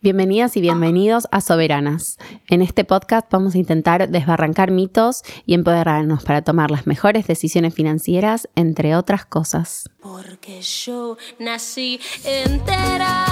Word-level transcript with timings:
Bienvenidas 0.00 0.56
y 0.56 0.60
bienvenidos 0.60 1.26
a 1.32 1.40
Soberanas. 1.40 2.18
En 2.48 2.62
este 2.62 2.84
podcast 2.84 3.26
vamos 3.32 3.56
a 3.56 3.58
intentar 3.58 4.08
desbarrancar 4.08 4.70
mitos 4.70 5.22
y 5.44 5.54
empoderarnos 5.54 6.22
para 6.22 6.42
tomar 6.42 6.70
las 6.70 6.86
mejores 6.86 7.26
decisiones 7.26 7.74
financieras, 7.74 8.48
entre 8.54 8.94
otras 8.94 9.26
cosas. 9.26 9.90
Porque 10.00 10.62
yo 10.62 11.16
nací 11.40 11.98
entera 12.24 13.24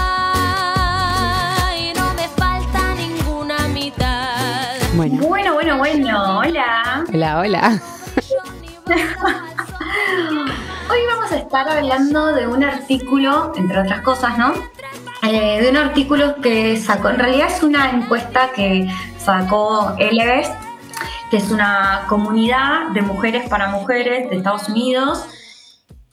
y 1.79 1.92
no 1.96 2.14
me 2.14 2.26
falta 2.37 2.94
ninguna 2.96 3.69
mitad. 3.69 4.74
Bueno, 4.96 5.24
Bueno, 5.28 5.54
bueno, 5.54 5.78
bueno, 5.78 6.38
hola. 6.38 7.04
hola, 7.14 7.38
hola. 7.38 7.83
Hoy 10.90 10.98
vamos 11.12 11.30
a 11.33 11.37
estar 11.38 11.69
hablando 11.69 12.33
de 12.33 12.46
un 12.48 12.64
artículo, 12.64 13.53
entre 13.56 13.78
otras 13.80 14.01
cosas, 14.03 14.37
¿no? 14.37 14.53
Eh, 15.22 15.60
de 15.60 15.71
un 15.71 15.76
artículo 15.76 16.37
que 16.37 16.77
sacó, 16.77 17.09
en 17.09 17.19
realidad 17.19 17.48
es 17.48 17.62
una 17.62 17.91
encuesta 17.91 18.51
que 18.55 18.88
sacó 19.19 19.95
Elevest, 19.98 20.55
que 21.30 21.39
es 21.39 21.51
una 21.51 22.05
comunidad 22.09 22.91
de 22.91 23.02
mujeres 23.02 23.48
para 23.48 23.69
mujeres 23.69 24.30
de 24.30 24.37
Estados 24.37 24.69
Unidos, 24.69 25.27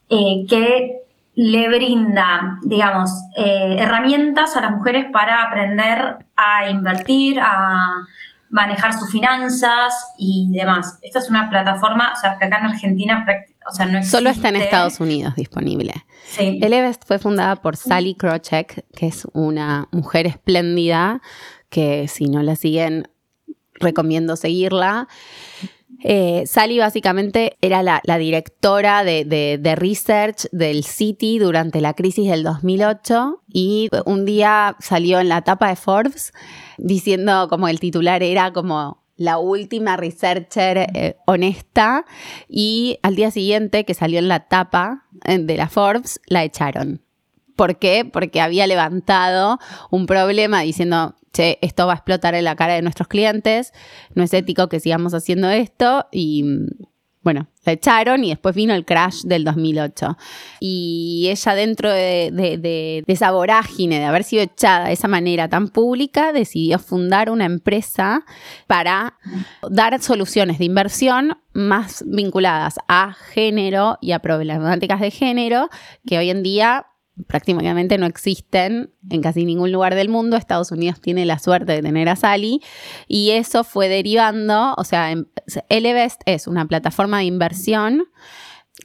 eh, 0.09 0.45
que 0.49 1.03
le 1.35 1.67
brinda, 1.67 2.59
digamos, 2.63 3.11
eh, 3.35 3.77
herramientas 3.79 4.55
a 4.55 4.61
las 4.61 4.71
mujeres 4.71 5.07
para 5.11 5.43
aprender 5.43 6.17
a 6.35 6.69
invertir, 6.69 7.39
a 7.39 8.05
manejar 8.53 8.93
sus 8.93 9.11
finanzas 9.11 9.93
y 10.15 10.47
demás. 10.51 10.99
Esta 11.01 11.17
es 11.17 11.29
una 11.29 11.49
plataforma, 11.49 12.13
o 12.15 12.19
sea, 12.19 12.37
que 12.37 12.45
acá 12.45 12.59
en 12.59 12.65
Argentina, 12.67 13.25
o 13.67 13.73
sea, 13.73 13.87
no. 13.87 14.03
Solo 14.03 14.29
está 14.29 14.49
en 14.49 14.57
Estados 14.57 14.99
Unidos 14.99 15.35
disponible. 15.35 15.93
Sí. 16.25 16.59
Elevest 16.61 17.03
fue 17.05 17.17
fundada 17.17 17.55
por 17.55 17.75
Sally 17.75 18.13
Krochek, 18.13 18.85
que 18.95 19.07
es 19.07 19.27
una 19.33 19.87
mujer 19.91 20.27
espléndida, 20.27 21.19
que 21.69 22.07
si 22.07 22.25
no 22.25 22.43
la 22.43 22.55
siguen, 22.55 23.09
recomiendo 23.73 24.35
seguirla. 24.35 25.07
Eh, 26.03 26.43
Sally 26.45 26.77
básicamente 26.77 27.57
era 27.61 27.81
la, 27.81 28.01
directora 28.17 29.03
de 29.03 29.75
research 29.77 30.47
del 30.51 30.83
City 30.83 31.39
durante 31.39 31.81
la 31.81 31.93
crisis 31.93 32.29
del 32.29 32.43
2008 32.43 33.41
y 33.47 33.89
un 34.05 34.25
día 34.25 34.75
salió 34.79 35.19
en 35.19 35.29
la 35.29 35.41
tapa 35.41 35.69
de 35.69 35.75
Forbes 35.75 36.33
diciendo 36.77 37.47
como 37.49 37.67
el 37.67 37.79
titular 37.79 38.21
era 38.21 38.51
como 38.51 39.03
la 39.15 39.37
última 39.37 39.97
researcher 39.97 40.89
eh, 40.93 41.17
honesta 41.25 42.05
y 42.47 42.99
al 43.03 43.15
día 43.15 43.31
siguiente 43.31 43.85
que 43.85 43.93
salió 43.93 44.19
en 44.19 44.27
la 44.27 44.47
tapa 44.47 45.05
eh, 45.25 45.37
de 45.37 45.57
la 45.57 45.69
Forbes 45.69 46.19
la 46.27 46.43
echaron. 46.43 47.01
¿Por 47.55 47.77
qué? 47.77 48.05
Porque 48.05 48.41
había 48.41 48.67
levantado 48.67 49.59
un 49.91 50.05
problema 50.05 50.61
diciendo, 50.61 51.15
che, 51.31 51.59
esto 51.61 51.85
va 51.87 51.93
a 51.93 51.95
explotar 51.97 52.35
en 52.35 52.43
la 52.45 52.55
cara 52.55 52.73
de 52.73 52.81
nuestros 52.81 53.07
clientes, 53.07 53.73
no 54.15 54.23
es 54.23 54.33
ético 54.33 54.69
que 54.69 54.79
sigamos 54.79 55.13
haciendo 55.13 55.49
esto 55.49 56.07
y 56.11 56.43
bueno, 57.21 57.47
la 57.63 57.71
echaron 57.71 58.21
y 58.25 58.31
después 58.31 58.53
vino 58.53 58.73
el 58.73 58.83
crash 58.83 59.21
del 59.23 59.45
2008. 59.45 60.17
Y 60.59 61.29
ella 61.31 61.55
dentro 61.55 61.89
de, 61.89 62.31
de- 62.33 62.57
de- 62.57 63.03
de 63.07 63.13
esa 63.13 63.31
vorágine 63.31 63.97
de 63.99 64.03
haber 64.03 64.25
sido 64.25 64.43
echada 64.43 64.87
de 64.87 64.91
esa 64.93 65.07
manera 65.07 65.47
tan 65.47 65.69
pública, 65.69 66.33
decidió 66.33 66.79
fundar 66.79 67.29
una 67.29 67.45
empresa 67.45 68.25
para 68.67 69.17
dar 69.71 70.01
soluciones 70.01 70.59
de 70.59 70.65
inversión 70.65 71.37
más 71.53 72.03
vinculadas 72.05 72.75
a 72.89 73.13
género 73.13 73.97
y 74.01 74.11
a 74.11 74.19
problemáticas 74.19 74.99
de 74.99 75.11
género 75.11 75.69
que 76.05 76.17
hoy 76.17 76.29
en 76.29 76.43
día 76.43 76.87
prácticamente 77.27 77.97
no 77.97 78.05
existen 78.05 78.91
en 79.09 79.21
casi 79.21 79.45
ningún 79.45 79.71
lugar 79.71 79.95
del 79.95 80.09
mundo. 80.09 80.37
Estados 80.37 80.71
Unidos 80.71 80.99
tiene 81.01 81.25
la 81.25 81.39
suerte 81.39 81.73
de 81.73 81.81
tener 81.81 82.09
a 82.09 82.15
Sally 82.15 82.61
y 83.07 83.31
eso 83.31 83.63
fue 83.63 83.89
derivando, 83.89 84.73
o 84.77 84.83
sea, 84.83 85.13
Elevest 85.69 86.21
es 86.25 86.47
una 86.47 86.65
plataforma 86.67 87.19
de 87.19 87.25
inversión 87.25 88.05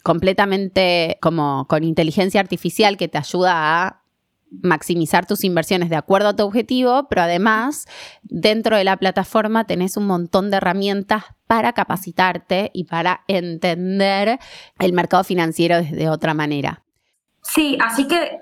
completamente 0.02 1.18
como 1.20 1.66
con 1.68 1.84
inteligencia 1.84 2.40
artificial 2.40 2.96
que 2.96 3.08
te 3.08 3.18
ayuda 3.18 3.86
a 3.86 4.02
maximizar 4.50 5.26
tus 5.26 5.44
inversiones 5.44 5.90
de 5.90 5.96
acuerdo 5.96 6.28
a 6.28 6.36
tu 6.36 6.42
objetivo, 6.44 7.06
pero 7.08 7.22
además 7.22 7.86
dentro 8.22 8.76
de 8.76 8.84
la 8.84 8.96
plataforma 8.96 9.66
tenés 9.66 9.96
un 9.96 10.06
montón 10.06 10.50
de 10.50 10.58
herramientas 10.58 11.24
para 11.46 11.72
capacitarte 11.72 12.70
y 12.72 12.84
para 12.84 13.24
entender 13.28 14.38
el 14.78 14.92
mercado 14.92 15.24
financiero 15.24 15.76
desde 15.76 16.08
otra 16.08 16.34
manera. 16.34 16.84
Sí, 17.48 17.78
así 17.80 18.06
que 18.06 18.40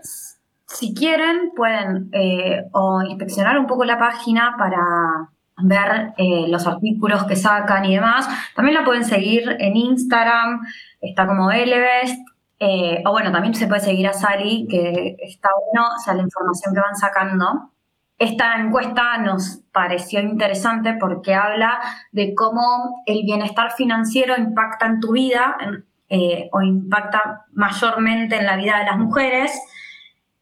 si 0.66 0.92
quieren 0.92 1.52
pueden 1.54 2.10
eh, 2.12 2.64
inspeccionar 3.08 3.58
un 3.58 3.66
poco 3.66 3.84
la 3.84 3.98
página 3.98 4.56
para 4.58 5.30
ver 5.58 6.12
eh, 6.18 6.46
los 6.48 6.66
artículos 6.66 7.24
que 7.24 7.36
sacan 7.36 7.84
y 7.84 7.94
demás. 7.94 8.28
También 8.54 8.76
la 8.76 8.84
pueden 8.84 9.04
seguir 9.04 9.56
en 9.60 9.76
Instagram, 9.76 10.60
está 11.00 11.26
como 11.26 11.50
Elevest. 11.50 12.18
eh, 12.58 13.02
o 13.06 13.12
bueno, 13.12 13.30
también 13.30 13.54
se 13.54 13.66
puede 13.66 13.80
seguir 13.80 14.08
a 14.08 14.12
Sally, 14.12 14.66
que 14.68 15.16
está 15.20 15.50
bueno, 15.66 15.88
o 15.94 15.98
sea, 16.00 16.14
la 16.14 16.22
información 16.22 16.74
que 16.74 16.80
van 16.80 16.96
sacando. 16.96 17.70
Esta 18.18 18.58
encuesta 18.58 19.18
nos 19.18 19.60
pareció 19.72 20.20
interesante 20.20 20.94
porque 20.98 21.34
habla 21.34 21.80
de 22.12 22.34
cómo 22.34 23.02
el 23.06 23.24
bienestar 23.24 23.72
financiero 23.72 24.34
impacta 24.38 24.86
en 24.86 25.00
tu 25.00 25.12
vida 25.12 25.56
eh, 26.08 26.48
o 26.52 26.62
impacta 26.62 27.46
mayormente 27.52 28.36
en 28.36 28.46
la 28.46 28.56
vida 28.56 28.78
de 28.78 28.84
las 28.84 28.98
mujeres 28.98 29.52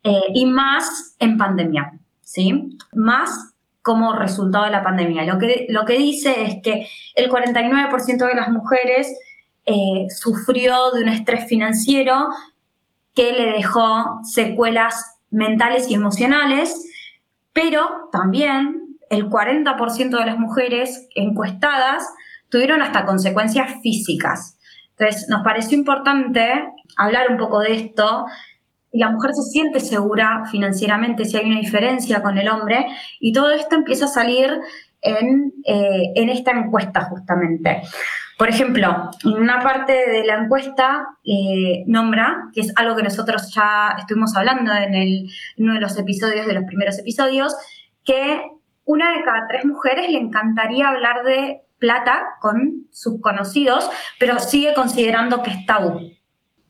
eh, 0.03 0.21
y 0.35 0.47
más 0.47 1.17
en 1.19 1.39
pandemia, 1.39 1.99
¿sí? 2.21 2.77
Más 2.93 3.55
como 3.81 4.15
resultado 4.15 4.65
de 4.65 4.71
la 4.71 4.83
pandemia. 4.83 5.25
Lo 5.25 5.39
que, 5.39 5.67
lo 5.69 5.85
que 5.85 5.99
dice 5.99 6.45
es 6.45 6.57
que 6.63 6.87
el 7.15 7.31
49% 7.31 8.27
de 8.27 8.35
las 8.35 8.49
mujeres 8.51 9.09
eh, 9.67 10.07
sufrió 10.11 10.91
de 10.93 11.03
un 11.03 11.09
estrés 11.09 11.47
financiero 11.47 12.29
que 13.15 13.33
le 13.33 13.53
dejó 13.53 14.21
secuelas 14.23 15.19
mentales 15.31 15.89
y 15.91 15.95
emocionales, 15.95 16.87
pero 17.53 18.09
también 18.13 18.99
el 19.11 19.29
40% 19.29 20.19
de 20.19 20.27
las 20.27 20.39
mujeres 20.39 21.09
encuestadas 21.15 22.07
tuvieron 22.51 22.83
hasta 22.83 23.07
consecuencias 23.07 23.81
físicas. 23.83 24.54
Entonces, 24.99 25.29
nos 25.29 25.43
pareció 25.43 25.77
importante 25.79 26.51
hablar 26.97 27.31
un 27.31 27.37
poco 27.39 27.61
de 27.61 27.75
esto. 27.75 28.27
La 28.93 29.11
mujer 29.11 29.33
se 29.35 29.43
siente 29.51 29.81
segura 29.81 30.45
financieramente 30.51 31.25
si 31.25 31.37
hay 31.37 31.47
una 31.51 31.59
diferencia 31.61 32.23
con 32.23 32.39
el 32.39 32.49
hombre 32.49 32.87
y 33.19 33.33
todo 33.33 33.51
esto 33.51 33.75
empieza 33.75 34.05
a 34.05 34.09
salir 34.09 34.57
en, 35.01 35.53
eh, 35.67 36.13
en 36.15 36.29
esta 36.29 36.53
encuesta 36.53 37.03
justamente. 37.07 37.83
Por 38.39 38.49
ejemplo, 38.49 39.11
en 39.25 39.33
una 39.35 39.61
parte 39.61 39.93
de 39.93 40.25
la 40.25 40.37
encuesta 40.37 41.07
eh, 41.25 41.83
nombra, 41.87 42.45
que 42.55 42.61
es 42.63 42.73
algo 42.77 42.95
que 42.97 43.03
nosotros 43.03 43.53
ya 43.55 43.95
estuvimos 43.99 44.35
hablando 44.37 44.73
en, 44.73 44.95
el- 44.95 45.29
en 45.57 45.65
uno 45.65 45.75
de 45.75 45.81
los 45.81 45.99
episodios, 45.99 46.47
de 46.47 46.55
los 46.55 46.65
primeros 46.65 46.99
episodios, 46.99 47.55
que 48.05 48.43
una 48.85 49.13
de 49.17 49.25
cada 49.25 49.47
tres 49.49 49.65
mujeres 49.65 50.09
le 50.11 50.19
encantaría 50.19 50.89
hablar 50.89 51.25
de 51.25 51.63
plata 51.85 52.39
con 52.41 52.87
sus 52.91 53.21
conocidos, 53.21 53.91
pero 54.19 54.39
sigue 54.39 54.73
considerando 54.73 55.43
que 55.43 55.51
es 55.51 55.67
tabú. 55.67 56.01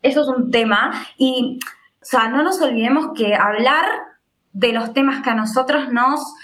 Eso 0.02 0.22
es 0.22 0.28
un 0.28 0.50
tema 0.50 1.06
y, 1.16 1.60
o 2.02 2.04
sea, 2.04 2.28
no 2.28 2.42
nos 2.42 2.60
olvidemos 2.60 3.10
que 3.14 3.36
hablar 3.36 3.84
de 4.52 4.72
los 4.72 4.92
temas 4.92 5.22
que 5.22 5.30
a 5.30 5.34
nosotros 5.34 5.92
nos, 5.92 6.34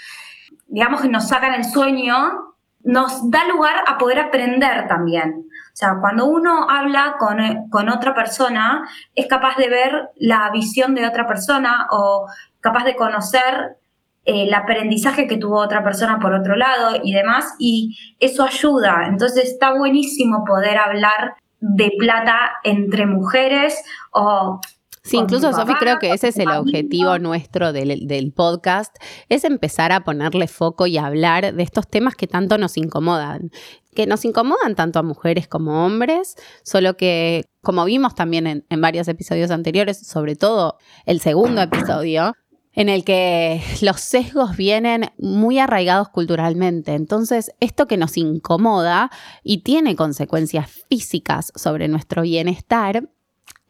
digamos 0.67 1.01
que 1.01 1.09
nos 1.09 1.27
sacan 1.27 1.53
el 1.53 1.65
sueño, 1.65 2.55
nos 2.83 3.29
da 3.29 3.45
lugar 3.49 3.75
a 3.87 3.97
poder 3.97 4.19
aprender 4.19 4.87
también. 4.87 5.47
O 5.49 5.75
sea, 5.75 5.97
cuando 5.99 6.27
uno 6.27 6.69
habla 6.69 7.15
con, 7.19 7.67
con 7.69 7.89
otra 7.89 8.13
persona, 8.13 8.87
es 9.15 9.27
capaz 9.27 9.57
de 9.57 9.67
ver 9.67 10.11
la 10.15 10.49
visión 10.51 10.95
de 10.95 11.05
otra 11.05 11.27
persona 11.27 11.87
o 11.91 12.25
capaz 12.61 12.85
de 12.85 12.95
conocer 12.95 13.80
el 14.25 14.53
aprendizaje 14.53 15.27
que 15.27 15.37
tuvo 15.37 15.59
otra 15.59 15.83
persona 15.83 16.19
por 16.19 16.33
otro 16.33 16.55
lado 16.55 16.99
y 17.03 17.13
demás, 17.13 17.55
y 17.59 17.97
eso 18.19 18.43
ayuda. 18.43 19.05
Entonces 19.07 19.45
está 19.45 19.73
buenísimo 19.73 20.43
poder 20.45 20.77
hablar 20.77 21.35
de 21.59 21.91
plata 21.97 22.51
entre 22.63 23.05
mujeres 23.05 23.83
o 24.11 24.59
Sí, 25.03 25.17
incluso 25.17 25.51
Sofi, 25.51 25.73
creo 25.79 25.97
que 25.97 26.13
ese 26.13 26.27
es 26.27 26.37
el 26.37 26.49
objetivo 26.49 27.17
nuestro 27.17 27.73
del, 27.73 28.07
del 28.07 28.31
podcast, 28.31 28.95
es 29.29 29.43
empezar 29.45 29.91
a 29.91 30.03
ponerle 30.03 30.47
foco 30.47 30.85
y 30.85 30.99
a 30.99 31.07
hablar 31.07 31.55
de 31.55 31.63
estos 31.63 31.87
temas 31.87 32.13
que 32.13 32.27
tanto 32.27 32.59
nos 32.59 32.77
incomodan, 32.77 33.49
que 33.95 34.05
nos 34.05 34.25
incomodan 34.25 34.75
tanto 34.75 34.99
a 34.99 35.03
mujeres 35.03 35.47
como 35.47 35.85
hombres, 35.85 36.35
solo 36.63 36.97
que, 36.97 37.45
como 37.63 37.83
vimos 37.85 38.13
también 38.13 38.45
en, 38.45 38.65
en 38.69 38.79
varios 38.79 39.07
episodios 39.07 39.49
anteriores, 39.49 40.05
sobre 40.05 40.35
todo 40.35 40.77
el 41.07 41.19
segundo 41.19 41.63
episodio, 41.63 42.33
en 42.73 42.89
el 42.89 43.03
que 43.03 43.61
los 43.81 44.01
sesgos 44.01 44.55
vienen 44.55 45.11
muy 45.17 45.59
arraigados 45.59 46.09
culturalmente. 46.09 46.93
Entonces, 46.93 47.51
esto 47.59 47.87
que 47.87 47.97
nos 47.97 48.17
incomoda 48.17 49.11
y 49.43 49.59
tiene 49.59 49.95
consecuencias 49.95 50.69
físicas 50.89 51.51
sobre 51.55 51.87
nuestro 51.87 52.21
bienestar, 52.21 53.09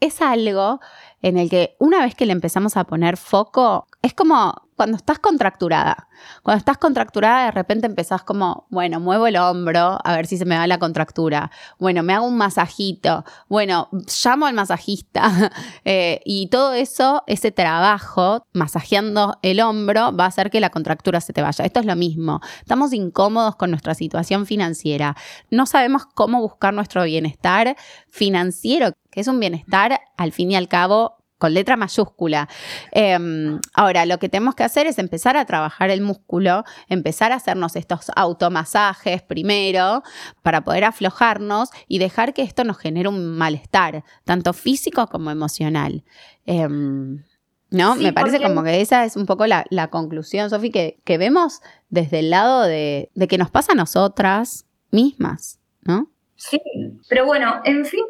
es 0.00 0.20
algo 0.20 0.80
en 1.20 1.38
el 1.38 1.48
que 1.48 1.76
una 1.78 2.00
vez 2.00 2.14
que 2.14 2.26
le 2.26 2.32
empezamos 2.32 2.76
a 2.76 2.84
poner 2.84 3.16
foco, 3.16 3.86
es 4.02 4.14
como 4.14 4.68
cuando 4.82 4.96
estás 4.96 5.20
contracturada. 5.20 6.08
Cuando 6.42 6.58
estás 6.58 6.76
contracturada, 6.76 7.44
de 7.44 7.50
repente 7.52 7.86
empezás 7.86 8.24
como, 8.24 8.66
bueno, 8.68 8.98
muevo 8.98 9.28
el 9.28 9.36
hombro 9.36 9.96
a 10.02 10.16
ver 10.16 10.26
si 10.26 10.36
se 10.36 10.44
me 10.44 10.56
va 10.56 10.66
la 10.66 10.80
contractura. 10.80 11.52
Bueno, 11.78 12.02
me 12.02 12.12
hago 12.12 12.26
un 12.26 12.36
masajito. 12.36 13.24
Bueno, 13.48 13.88
llamo 14.24 14.46
al 14.46 14.54
masajista. 14.54 15.52
Eh, 15.84 16.20
y 16.24 16.46
todo 16.46 16.74
eso, 16.74 17.22
ese 17.26 17.50
trabajo, 17.50 18.46
masajeando 18.52 19.36
el 19.42 19.60
hombro, 19.60 20.14
va 20.14 20.24
a 20.24 20.28
hacer 20.28 20.50
que 20.50 20.60
la 20.60 20.70
contractura 20.70 21.20
se 21.20 21.32
te 21.32 21.42
vaya. 21.42 21.64
Esto 21.64 21.80
es 21.80 21.86
lo 21.86 21.96
mismo. 21.96 22.40
Estamos 22.60 22.92
incómodos 22.92 23.56
con 23.56 23.70
nuestra 23.70 23.94
situación 23.94 24.46
financiera. 24.46 25.16
No 25.50 25.66
sabemos 25.66 26.06
cómo 26.06 26.40
buscar 26.40 26.72
nuestro 26.72 27.02
bienestar 27.04 27.76
financiero, 28.08 28.92
que 29.10 29.20
es 29.20 29.28
un 29.28 29.40
bienestar, 29.40 30.00
al 30.16 30.32
fin 30.32 30.52
y 30.52 30.56
al 30.56 30.68
cabo, 30.68 31.21
con 31.42 31.54
letra 31.54 31.76
mayúscula. 31.76 32.48
Em, 32.92 33.58
ahora, 33.74 34.06
lo 34.06 34.18
que 34.18 34.28
tenemos 34.28 34.54
que 34.54 34.62
hacer 34.62 34.86
es 34.86 35.00
empezar 35.00 35.36
a 35.36 35.44
trabajar 35.44 35.90
el 35.90 36.00
músculo, 36.00 36.62
empezar 36.88 37.32
a 37.32 37.34
hacernos 37.34 37.74
estos 37.74 38.12
automasajes 38.14 39.22
primero 39.22 40.04
para 40.42 40.60
poder 40.62 40.84
aflojarnos 40.84 41.70
y 41.88 41.98
dejar 41.98 42.32
que 42.32 42.42
esto 42.42 42.62
nos 42.62 42.78
genere 42.78 43.08
un 43.08 43.36
malestar, 43.36 44.04
tanto 44.24 44.52
físico 44.52 45.08
como 45.08 45.32
emocional. 45.32 46.04
Em, 46.46 47.24
¿No? 47.70 47.96
Me 47.96 48.12
parece 48.12 48.40
como 48.40 48.62
que 48.62 48.80
esa 48.80 49.04
es 49.04 49.16
un 49.16 49.26
poco 49.26 49.44
la, 49.48 49.88
conclusión, 49.90 50.48
Sofi, 50.48 50.70
que, 50.70 51.00
que, 51.02 51.18
vemos 51.18 51.60
desde 51.88 52.20
el 52.20 52.30
lado 52.30 52.62
de, 52.62 53.10
de 53.16 53.26
que 53.26 53.38
nos 53.38 53.50
pasa 53.50 53.72
a 53.72 53.74
nosotras 53.74 54.66
mismas, 54.92 55.58
¿no? 55.80 56.08
Sí, 56.36 56.60
pero 57.08 57.26
bueno, 57.26 57.62
en 57.64 57.84
fin, 57.84 58.04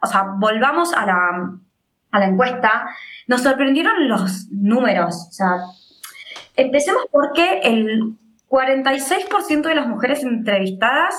o 0.00 0.06
sea, 0.06 0.36
volvamos 0.38 0.94
a 0.94 1.04
la, 1.04 1.58
a 2.10 2.18
la 2.18 2.26
encuesta, 2.26 2.88
nos 3.26 3.42
sorprendieron 3.42 4.08
los 4.08 4.48
números. 4.50 5.26
O 5.28 5.32
sea, 5.32 5.48
empecemos 6.56 7.04
porque 7.10 7.60
el 7.62 8.16
46% 8.48 9.62
de 9.62 9.74
las 9.74 9.86
mujeres 9.86 10.22
entrevistadas 10.22 11.14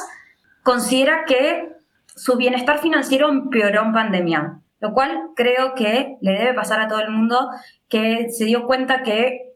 considera 0.64 1.26
que 1.26 1.74
su 2.16 2.36
bienestar 2.36 2.80
financiero 2.80 3.30
empeoró 3.30 3.84
en 3.84 3.94
pandemia, 3.94 4.60
lo 4.80 4.94
cual 4.94 5.30
creo 5.36 5.74
que 5.76 6.18
le 6.22 6.32
debe 6.32 6.54
pasar 6.54 6.82
a 6.82 6.88
todo 6.88 7.00
el 7.00 7.12
mundo 7.12 7.50
que 7.88 8.30
se 8.30 8.46
dio 8.46 8.66
cuenta 8.66 9.04
que 9.04 9.54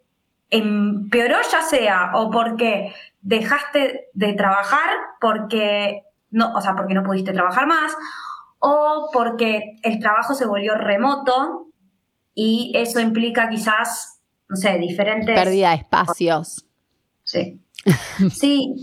empeoró 0.50 1.38
ya 1.52 1.62
sea 1.62 2.12
o 2.14 2.30
porque 2.30 2.94
dejaste 3.22 4.10
de 4.14 4.34
trabajar, 4.34 4.90
porque 5.20 6.04
no, 6.30 6.54
o 6.54 6.62
sea, 6.62 6.76
porque 6.76 6.94
no 6.94 7.04
pudiste 7.04 7.34
trabajar 7.34 7.68
más, 7.68 7.96
o 8.66 9.10
porque 9.12 9.76
el 9.84 10.00
trabajo 10.00 10.34
se 10.34 10.46
volvió 10.46 10.76
remoto 10.76 11.68
y 12.34 12.72
eso 12.76 13.02
implica 13.02 13.50
quizás, 13.50 14.22
no 14.48 14.56
sé, 14.56 14.78
diferentes... 14.78 15.36
Pérdida 15.38 15.72
de 15.72 15.76
espacios. 15.76 16.66
Sí. 17.24 17.60
Sí. 18.32 18.74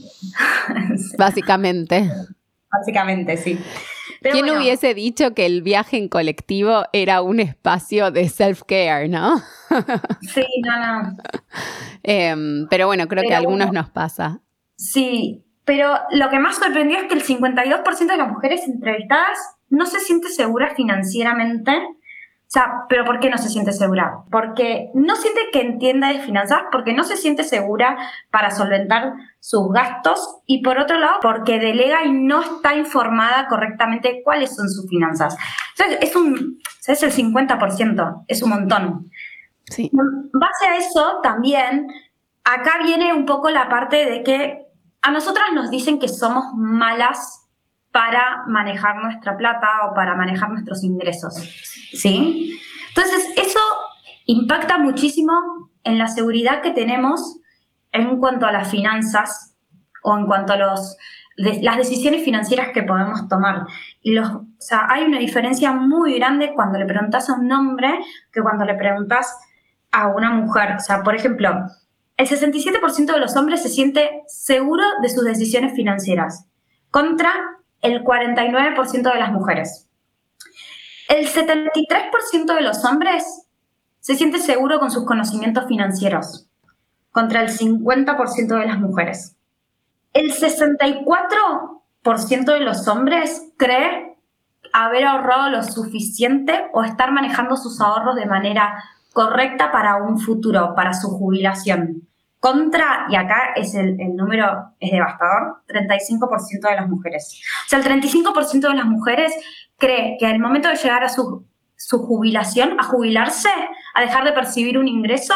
Básicamente. 1.18 2.10
Básicamente, 2.70 3.38
sí. 3.38 3.58
¿Quién 4.20 4.50
hubiese 4.50 4.92
dicho 4.92 5.32
que 5.32 5.46
el 5.46 5.62
viaje 5.62 5.96
en 5.96 6.10
colectivo 6.10 6.82
era 6.92 7.22
un 7.22 7.40
espacio 7.40 8.10
de 8.10 8.28
self-care, 8.28 9.08
no? 9.08 9.38
sí, 10.20 10.44
no, 10.62 11.02
no. 11.02 11.16
Em, 12.02 12.68
pero 12.68 12.86
bueno, 12.86 13.08
creo 13.08 13.22
que 13.26 13.34
a 13.34 13.38
algunos 13.38 13.72
nos 13.72 13.88
pasa. 13.88 14.42
Sí, 14.76 15.42
pero 15.64 15.94
lo 16.10 16.28
que 16.28 16.38
más 16.38 16.56
sorprendió 16.56 16.98
es 16.98 17.04
que 17.04 17.14
el 17.14 17.24
52% 17.24 18.06
de 18.06 18.16
las 18.18 18.28
mujeres 18.28 18.68
entrevistadas 18.68 19.38
no 19.70 19.86
se 19.86 20.00
siente 20.00 20.28
segura 20.28 20.74
financieramente. 20.74 21.72
O 21.72 22.52
sea, 22.52 22.84
¿pero 22.88 23.04
por 23.04 23.20
qué 23.20 23.30
no 23.30 23.38
se 23.38 23.48
siente 23.48 23.72
segura? 23.72 24.24
Porque 24.30 24.90
no 24.94 25.14
siente 25.14 25.40
que 25.52 25.60
entienda 25.60 26.08
de 26.08 26.18
finanzas, 26.18 26.62
porque 26.72 26.92
no 26.92 27.04
se 27.04 27.16
siente 27.16 27.44
segura 27.44 27.96
para 28.32 28.50
solventar 28.50 29.12
sus 29.38 29.70
gastos 29.72 30.40
y 30.46 30.60
por 30.60 30.78
otro 30.78 30.98
lado, 30.98 31.18
porque 31.22 31.60
delega 31.60 32.04
y 32.04 32.12
no 32.12 32.42
está 32.42 32.74
informada 32.74 33.46
correctamente 33.46 34.22
cuáles 34.24 34.54
son 34.56 34.68
sus 34.68 34.88
finanzas. 34.88 35.36
Entonces, 35.78 36.10
es 36.10 36.16
un, 36.16 36.58
es 36.88 37.02
el 37.04 37.12
50%, 37.12 38.24
es 38.26 38.42
un 38.42 38.50
montón. 38.50 39.10
Sí. 39.66 39.88
base 39.92 40.66
a 40.66 40.76
eso, 40.76 41.20
también, 41.22 41.86
acá 42.42 42.80
viene 42.82 43.14
un 43.14 43.26
poco 43.26 43.50
la 43.50 43.68
parte 43.68 44.10
de 44.10 44.24
que 44.24 44.66
a 45.02 45.12
nosotras 45.12 45.46
nos 45.54 45.70
dicen 45.70 46.00
que 46.00 46.08
somos 46.08 46.46
malas 46.56 47.48
para 47.92 48.44
manejar 48.46 48.96
nuestra 49.02 49.36
plata 49.36 49.68
o 49.90 49.94
para 49.94 50.14
manejar 50.14 50.50
nuestros 50.50 50.84
ingresos. 50.84 51.34
¿Sí? 51.92 52.60
Entonces, 52.88 53.28
eso 53.36 53.60
impacta 54.26 54.78
muchísimo 54.78 55.32
en 55.82 55.98
la 55.98 56.08
seguridad 56.08 56.62
que 56.62 56.70
tenemos 56.70 57.38
en 57.92 58.18
cuanto 58.18 58.46
a 58.46 58.52
las 58.52 58.70
finanzas 58.70 59.56
o 60.02 60.16
en 60.16 60.26
cuanto 60.26 60.52
a 60.52 60.56
los, 60.56 60.96
las 61.36 61.76
decisiones 61.76 62.24
financieras 62.24 62.68
que 62.72 62.82
podemos 62.82 63.28
tomar. 63.28 63.66
Y 64.02 64.12
los, 64.12 64.28
o 64.30 64.46
sea, 64.58 64.86
hay 64.88 65.04
una 65.04 65.18
diferencia 65.18 65.72
muy 65.72 66.16
grande 66.16 66.52
cuando 66.54 66.78
le 66.78 66.86
preguntas 66.86 67.28
a 67.28 67.34
un 67.34 67.50
hombre 67.50 67.98
que 68.32 68.42
cuando 68.42 68.64
le 68.64 68.74
preguntas 68.74 69.36
a 69.90 70.08
una 70.08 70.30
mujer. 70.30 70.76
O 70.76 70.80
sea, 70.80 71.02
por 71.02 71.16
ejemplo, 71.16 71.50
el 72.16 72.28
67% 72.28 73.12
de 73.12 73.18
los 73.18 73.36
hombres 73.36 73.62
se 73.62 73.68
siente 73.68 74.22
seguro 74.28 74.84
de 75.02 75.08
sus 75.08 75.24
decisiones 75.24 75.74
financieras 75.74 76.46
contra 76.90 77.32
el 77.82 78.04
49% 78.04 79.12
de 79.12 79.18
las 79.18 79.32
mujeres. 79.32 79.88
El 81.08 81.26
73% 81.26 82.54
de 82.54 82.62
los 82.62 82.84
hombres 82.84 83.46
se 84.00 84.14
siente 84.14 84.38
seguro 84.38 84.78
con 84.78 84.90
sus 84.90 85.04
conocimientos 85.04 85.66
financieros, 85.66 86.46
contra 87.10 87.42
el 87.42 87.48
50% 87.48 88.58
de 88.58 88.66
las 88.66 88.78
mujeres. 88.78 89.36
El 90.12 90.32
64% 90.32 92.52
de 92.52 92.60
los 92.60 92.88
hombres 92.88 93.42
cree 93.56 94.16
haber 94.72 95.04
ahorrado 95.04 95.50
lo 95.50 95.62
suficiente 95.62 96.68
o 96.72 96.84
estar 96.84 97.12
manejando 97.12 97.56
sus 97.56 97.80
ahorros 97.80 98.16
de 98.16 98.26
manera 98.26 98.82
correcta 99.12 99.72
para 99.72 99.96
un 99.96 100.18
futuro, 100.18 100.74
para 100.74 100.94
su 100.94 101.08
jubilación. 101.08 102.08
Contra, 102.40 103.06
y 103.10 103.16
acá 103.16 103.52
es 103.54 103.74
el, 103.74 103.98
número 104.16 104.72
es 104.80 104.90
devastador, 104.90 105.62
35% 105.68 106.70
de 106.70 106.74
las 106.74 106.88
mujeres. 106.88 107.38
O 107.66 107.68
sea, 107.68 107.78
el 107.78 107.84
35% 107.84 108.60
de 108.60 108.74
las 108.74 108.86
mujeres 108.86 109.32
cree 109.76 110.16
que 110.18 110.26
al 110.26 110.38
momento 110.38 110.70
de 110.70 110.76
llegar 110.76 111.04
a 111.04 111.10
su, 111.10 111.44
su 111.76 111.98
jubilación, 111.98 112.80
a 112.80 112.84
jubilarse, 112.84 113.50
a 113.94 114.00
dejar 114.00 114.24
de 114.24 114.32
percibir 114.32 114.78
un 114.78 114.88
ingreso, 114.88 115.34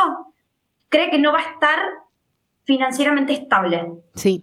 cree 0.89 1.11
que 1.11 1.19
no 1.19 1.31
va 1.31 1.41
a 1.41 1.53
estar 1.53 1.79
financieramente 2.65 3.35
estable. 3.35 3.87
Sí. 4.15 4.43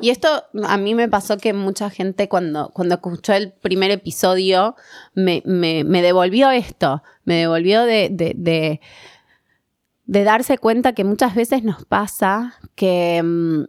Y 0.00 0.10
esto 0.10 0.44
a 0.64 0.76
mí 0.78 0.96
me 0.96 1.08
pasó 1.08 1.36
que 1.36 1.52
mucha 1.52 1.90
gente 1.90 2.28
cuando, 2.28 2.70
cuando 2.70 2.96
escuchó 2.96 3.34
el 3.34 3.52
primer 3.52 3.92
episodio 3.92 4.74
me, 5.14 5.42
devolvió 5.44 6.50
esto, 6.50 7.04
me 7.24 7.36
devolvió 7.36 7.84
de 7.84 8.08
de 8.10 8.80
darse 10.10 10.58
cuenta 10.58 10.92
que 10.92 11.04
muchas 11.04 11.34
veces 11.34 11.62
nos 11.62 11.84
pasa 11.84 12.54
que 12.74 13.22
mm, 13.22 13.64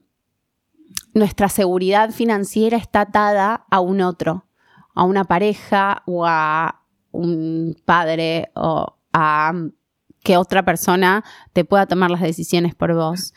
nuestra 1.13 1.49
seguridad 1.49 2.11
financiera 2.11 2.77
está 2.77 3.01
atada 3.01 3.65
a 3.69 3.79
un 3.79 4.01
otro, 4.01 4.47
a 4.95 5.03
una 5.03 5.23
pareja 5.25 6.03
o 6.07 6.25
a 6.25 6.83
un 7.11 7.75
padre 7.85 8.51
o 8.55 8.97
a 9.13 9.53
que 10.23 10.37
otra 10.37 10.63
persona 10.63 11.23
te 11.53 11.65
pueda 11.65 11.85
tomar 11.85 12.11
las 12.11 12.21
decisiones 12.21 12.75
por 12.75 12.93
vos. 12.95 13.33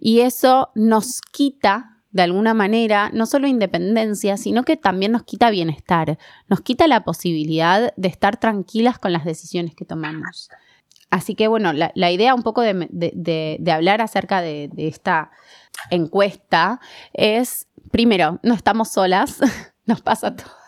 Y 0.00 0.20
eso 0.20 0.70
nos 0.74 1.20
quita 1.20 1.98
de 2.10 2.22
alguna 2.22 2.54
manera, 2.54 3.10
no 3.12 3.26
solo 3.26 3.46
independencia, 3.46 4.36
sino 4.36 4.64
que 4.64 4.76
también 4.76 5.12
nos 5.12 5.22
quita 5.22 5.50
bienestar, 5.50 6.18
nos 6.48 6.60
quita 6.60 6.88
la 6.88 7.04
posibilidad 7.04 7.94
de 7.96 8.08
estar 8.08 8.38
tranquilas 8.38 8.98
con 8.98 9.12
las 9.12 9.24
decisiones 9.24 9.76
que 9.76 9.84
tomamos. 9.84 10.48
Así 11.10 11.34
que 11.34 11.48
bueno, 11.48 11.72
la, 11.72 12.10
idea 12.10 12.34
un 12.34 12.42
poco 12.42 12.62
de, 12.62 13.72
hablar 13.72 14.00
acerca 14.00 14.40
de, 14.40 14.70
esta 14.76 15.32
encuesta 15.90 16.80
es, 17.12 17.66
primero, 17.90 18.38
no 18.44 18.54
estamos 18.54 18.90
solas, 18.90 19.38
nos 19.86 20.00
pasa 20.00 20.28
a 20.28 20.36
todas. 20.36 20.60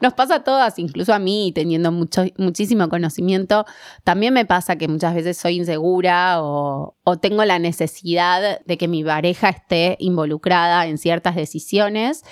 Nos 0.00 0.12
pasa 0.12 0.36
a 0.36 0.44
todas, 0.44 0.78
incluso 0.78 1.12
a 1.12 1.18
mí, 1.18 1.50
teniendo 1.52 1.90
mucho, 1.90 2.22
muchísimo 2.38 2.88
conocimiento, 2.88 3.64
también 4.04 4.32
me 4.32 4.46
pasa 4.46 4.76
que 4.76 4.86
muchas 4.86 5.12
veces 5.12 5.36
soy 5.36 5.56
insegura 5.56 6.40
o, 6.40 6.94
tengo 7.20 7.44
la 7.44 7.58
necesidad 7.58 8.60
de 8.64 8.78
que 8.78 8.86
mi 8.86 9.02
pareja 9.02 9.48
esté 9.48 9.96
involucrada 9.98 10.86
en 10.86 10.98
ciertas 10.98 11.34
decisiones 11.34 12.22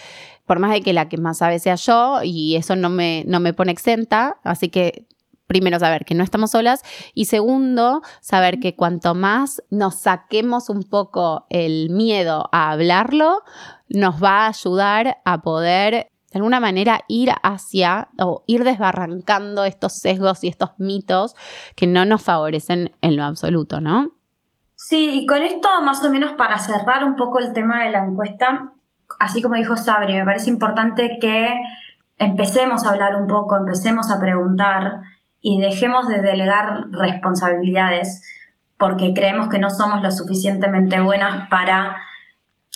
por 0.46 0.58
más 0.58 0.72
de 0.72 0.82
que 0.82 0.92
la 0.92 1.08
que 1.08 1.16
más 1.16 1.38
sabe 1.38 1.58
sea 1.58 1.76
yo, 1.76 2.20
y 2.22 2.56
eso 2.56 2.76
no 2.76 2.90
me, 2.90 3.24
no 3.26 3.40
me 3.40 3.54
pone 3.54 3.72
exenta, 3.72 4.38
así 4.44 4.68
que 4.68 5.06
primero 5.52 5.78
saber 5.78 6.06
que 6.06 6.14
no 6.14 6.24
estamos 6.24 6.52
solas 6.52 6.82
y 7.12 7.26
segundo, 7.26 8.00
saber 8.22 8.58
que 8.58 8.74
cuanto 8.74 9.14
más 9.14 9.62
nos 9.68 9.96
saquemos 9.96 10.70
un 10.70 10.82
poco 10.82 11.44
el 11.50 11.90
miedo 11.90 12.48
a 12.52 12.70
hablarlo, 12.70 13.42
nos 13.90 14.22
va 14.22 14.46
a 14.46 14.48
ayudar 14.48 15.18
a 15.26 15.42
poder 15.42 16.08
de 16.32 16.38
alguna 16.38 16.58
manera 16.58 17.02
ir 17.06 17.32
hacia 17.42 18.08
o 18.18 18.44
ir 18.46 18.64
desbarrancando 18.64 19.66
estos 19.66 19.98
sesgos 19.98 20.42
y 20.42 20.48
estos 20.48 20.70
mitos 20.78 21.34
que 21.76 21.86
no 21.86 22.06
nos 22.06 22.22
favorecen 22.22 22.96
en 23.02 23.16
lo 23.16 23.24
absoluto, 23.24 23.82
¿no? 23.82 24.12
Sí, 24.74 25.10
y 25.12 25.26
con 25.26 25.42
esto 25.42 25.68
más 25.82 26.02
o 26.02 26.10
menos 26.10 26.32
para 26.32 26.58
cerrar 26.58 27.04
un 27.04 27.16
poco 27.16 27.40
el 27.40 27.52
tema 27.52 27.84
de 27.84 27.90
la 27.90 28.06
encuesta, 28.06 28.72
así 29.20 29.42
como 29.42 29.56
dijo 29.56 29.76
Sabri, 29.76 30.14
me 30.14 30.24
parece 30.24 30.48
importante 30.48 31.18
que 31.20 31.60
empecemos 32.16 32.86
a 32.86 32.90
hablar 32.90 33.16
un 33.16 33.26
poco, 33.26 33.56
empecemos 33.56 34.10
a 34.10 34.18
preguntar 34.18 35.02
y 35.42 35.60
dejemos 35.60 36.08
de 36.08 36.22
delegar 36.22 36.86
responsabilidades 36.90 38.22
porque 38.78 39.12
creemos 39.12 39.48
que 39.48 39.58
no 39.58 39.70
somos 39.70 40.02
lo 40.02 40.10
suficientemente 40.10 41.00
buenas 41.00 41.48
para 41.50 41.96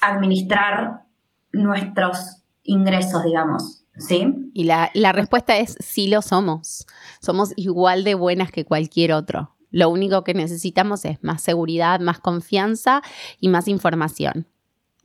administrar 0.03 1.05
nuestros 1.53 2.43
ingresos, 2.63 3.25
digamos. 3.25 3.85
¿Sí? 3.99 4.51
Y 4.53 4.65
la, 4.65 4.91
la 4.93 5.13
respuesta 5.13 5.57
es 5.57 5.77
sí 5.81 6.09
lo 6.09 6.21
somos. 6.21 6.87
Somos 7.21 7.55
igual 7.57 8.05
de 8.05 8.15
buenas 8.15 8.51
que 8.51 8.67
cualquier 8.67 9.13
otro. 9.13 9.57
Lo 9.71 9.89
único 9.89 10.23
que 10.23 10.35
necesitamos 10.35 11.05
es 11.05 11.23
más 11.25 11.43
seguridad, 11.43 12.01
más 12.01 12.21
confianza 12.21 13.01
y 13.41 13.49
más 13.49 13.69
información. 13.69 14.47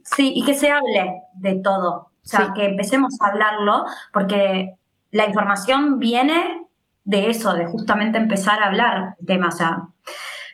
Sí, 0.03 0.34
y 0.36 0.44
que 0.44 0.53
se 0.53 0.72
hable 0.72 1.22
de 1.36 1.56
todo. 1.56 2.12
O 2.24 2.27
sea, 2.27 2.53
que 2.53 2.65
empecemos 2.65 3.15
a 3.22 3.27
hablarlo, 3.27 3.86
porque 4.13 4.75
la 5.12 5.25
información 5.25 6.00
viene 6.00 6.68
de 7.03 7.29
eso, 7.29 7.53
de 7.53 7.65
justamente 7.65 8.17
empezar 8.17 8.62
a 8.62 8.67
hablar 8.67 9.15
O 9.20 9.51
sea, 9.51 9.88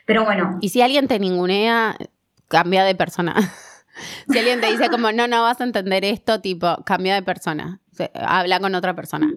pero 0.06 0.24
bueno. 0.24 0.58
Y 0.60 0.70
si 0.70 0.80
alguien 0.82 1.08
te 1.08 1.18
ningunea, 1.18 1.96
cambia 2.48 2.84
de 2.84 2.94
persona. 2.94 3.34
si 4.30 4.38
alguien 4.38 4.60
te 4.60 4.70
dice 4.70 4.88
como, 4.88 5.12
no, 5.12 5.28
no 5.28 5.42
vas 5.42 5.60
a 5.60 5.64
entender 5.64 6.04
esto, 6.04 6.40
tipo, 6.40 6.82
cambia 6.84 7.14
de 7.14 7.22
persona. 7.22 7.80
Habla 8.14 8.60
con 8.60 8.74
otra 8.74 8.94
persona. 8.94 9.28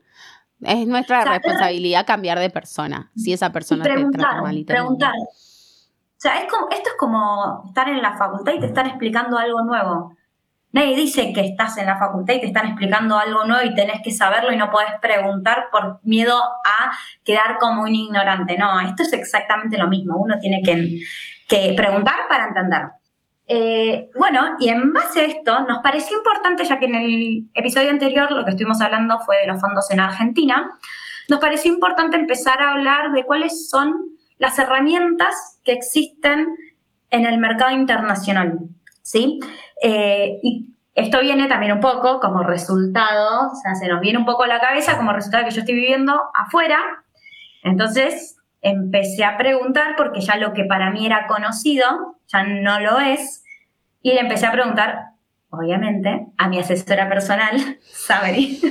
Es 0.61 0.87
nuestra 0.87 1.25
responsabilidad 1.25 2.05
cambiar 2.05 2.37
de 2.39 2.51
persona, 2.51 3.11
si 3.15 3.33
esa 3.33 3.51
persona 3.51 3.83
te 3.83 4.05
trata 4.11 4.41
mal 4.41 4.57
y 4.57 4.63
preguntar. 4.63 5.13
O 5.17 6.23
sea, 6.23 6.39
es 6.39 6.51
como, 6.51 6.69
esto 6.69 6.89
es 6.89 6.95
como 6.99 7.63
estar 7.65 7.89
en 7.89 7.99
la 7.99 8.15
facultad 8.15 8.53
y 8.53 8.59
te 8.59 8.67
están 8.67 8.85
explicando 8.85 9.39
algo 9.39 9.63
nuevo. 9.63 10.15
Nadie 10.73 10.95
dice 10.95 11.33
que 11.33 11.41
estás 11.41 11.77
en 11.77 11.85
la 11.85 11.97
facultad 11.97 12.35
y 12.35 12.39
te 12.39 12.47
están 12.47 12.67
explicando 12.67 13.17
algo 13.17 13.45
nuevo 13.45 13.63
y 13.63 13.75
tenés 13.75 14.01
que 14.01 14.11
saberlo 14.11 14.53
y 14.53 14.57
no 14.57 14.71
podés 14.71 14.91
preguntar 15.01 15.65
por 15.71 15.99
miedo 16.03 16.37
a 16.37 16.91
quedar 17.25 17.57
como 17.59 17.83
un 17.83 17.93
ignorante. 17.93 18.57
No, 18.57 18.79
esto 18.79 19.03
es 19.03 19.11
exactamente 19.13 19.77
lo 19.77 19.87
mismo. 19.87 20.17
Uno 20.17 20.39
tiene 20.39 20.61
que, 20.61 21.01
que 21.47 21.73
preguntar 21.75 22.15
para 22.29 22.47
entender. 22.47 22.83
Eh, 23.47 24.09
bueno, 24.17 24.55
y 24.59 24.69
en 24.69 24.93
base 24.93 25.19
a 25.19 25.25
esto, 25.25 25.59
nos 25.67 25.79
pareció 25.79 26.15
importante, 26.15 26.63
ya 26.63 26.79
que 26.79 26.85
en 26.85 26.95
el 26.95 27.49
episodio 27.53 27.89
anterior 27.89 28.31
lo 28.31 28.45
que 28.45 28.51
estuvimos 28.51 28.79
hablando 28.79 29.19
fue 29.19 29.39
de 29.41 29.47
los 29.47 29.59
fondos 29.59 29.91
en 29.91 29.99
Argentina, 29.99 30.71
nos 31.27 31.39
pareció 31.39 31.69
importante 31.73 32.15
empezar 32.15 32.61
a 32.61 32.71
hablar 32.71 33.11
de 33.11 33.25
cuáles 33.25 33.69
son 33.69 33.93
las 34.37 34.57
herramientas 34.57 35.59
que 35.65 35.73
existen 35.73 36.47
en 37.09 37.25
el 37.25 37.39
mercado 37.39 37.71
internacional. 37.71 38.57
¿Sí? 39.11 39.41
Eh, 39.83 40.39
y 40.41 40.73
esto 40.95 41.19
viene 41.19 41.47
también 41.47 41.73
un 41.73 41.81
poco 41.81 42.21
como 42.21 42.43
resultado, 42.43 43.51
o 43.51 43.55
sea, 43.55 43.75
se 43.75 43.87
nos 43.89 43.99
viene 43.99 44.19
un 44.19 44.25
poco 44.25 44.43
a 44.43 44.47
la 44.47 44.61
cabeza 44.61 44.95
como 44.95 45.11
resultado 45.11 45.43
que 45.43 45.51
yo 45.51 45.59
estoy 45.61 45.75
viviendo 45.75 46.13
afuera. 46.33 46.79
Entonces, 47.63 48.37
empecé 48.61 49.25
a 49.25 49.37
preguntar 49.37 49.95
porque 49.97 50.21
ya 50.21 50.37
lo 50.37 50.53
que 50.53 50.63
para 50.63 50.91
mí 50.91 51.05
era 51.05 51.27
conocido 51.27 52.17
ya 52.27 52.43
no 52.43 52.79
lo 52.79 52.99
es 52.99 53.43
y 54.01 54.13
le 54.13 54.21
empecé 54.21 54.45
a 54.45 54.51
preguntar, 54.53 55.07
obviamente, 55.49 56.27
a 56.37 56.47
mi 56.47 56.59
asesora 56.59 57.09
personal, 57.09 57.79
Sabri, 57.81 58.61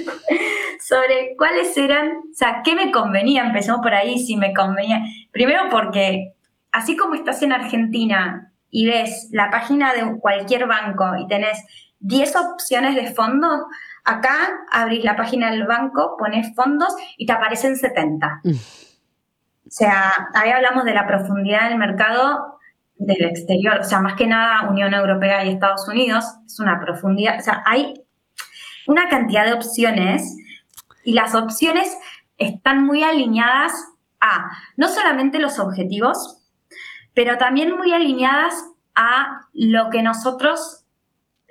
sobre 0.80 1.36
cuáles 1.36 1.76
eran, 1.76 2.08
o 2.08 2.34
sea, 2.34 2.62
qué 2.64 2.74
me 2.74 2.90
convenía. 2.90 3.44
Empezamos 3.44 3.82
por 3.82 3.92
ahí, 3.92 4.18
si 4.18 4.36
me 4.36 4.54
convenía. 4.54 5.02
Primero 5.32 5.64
porque, 5.70 6.32
así 6.72 6.96
como 6.96 7.14
estás 7.14 7.42
en 7.42 7.52
Argentina 7.52 8.50
y 8.70 8.86
ves 8.86 9.28
la 9.32 9.50
página 9.50 9.92
de 9.92 10.18
cualquier 10.18 10.66
banco 10.66 11.16
y 11.18 11.26
tenés 11.26 11.58
10 12.00 12.36
opciones 12.36 12.94
de 12.94 13.12
fondos, 13.12 13.60
acá 14.04 14.34
abrís 14.70 15.04
la 15.04 15.16
página 15.16 15.50
del 15.50 15.66
banco, 15.66 16.16
pones 16.18 16.54
fondos 16.54 16.94
y 17.16 17.26
te 17.26 17.32
aparecen 17.32 17.76
70. 17.76 18.40
Mm. 18.44 18.50
O 18.50 19.72
sea, 19.72 20.28
ahí 20.34 20.50
hablamos 20.50 20.84
de 20.84 20.94
la 20.94 21.06
profundidad 21.06 21.68
del 21.68 21.78
mercado 21.78 22.58
del 22.96 23.24
exterior, 23.24 23.80
o 23.80 23.84
sea, 23.84 24.00
más 24.00 24.14
que 24.14 24.26
nada 24.26 24.68
Unión 24.68 24.92
Europea 24.92 25.44
y 25.44 25.50
Estados 25.50 25.88
Unidos, 25.88 26.24
es 26.44 26.60
una 26.60 26.78
profundidad, 26.78 27.38
o 27.38 27.42
sea, 27.42 27.62
hay 27.64 27.94
una 28.86 29.08
cantidad 29.08 29.46
de 29.46 29.54
opciones 29.54 30.36
y 31.04 31.14
las 31.14 31.34
opciones 31.34 31.96
están 32.36 32.84
muy 32.84 33.02
alineadas 33.02 33.72
a 34.20 34.50
no 34.76 34.88
solamente 34.88 35.38
los 35.38 35.58
objetivos, 35.58 36.39
pero 37.14 37.38
también 37.38 37.76
muy 37.76 37.92
alineadas 37.92 38.54
a 38.94 39.48
lo 39.52 39.90
que 39.90 40.02
nosotros... 40.02 40.84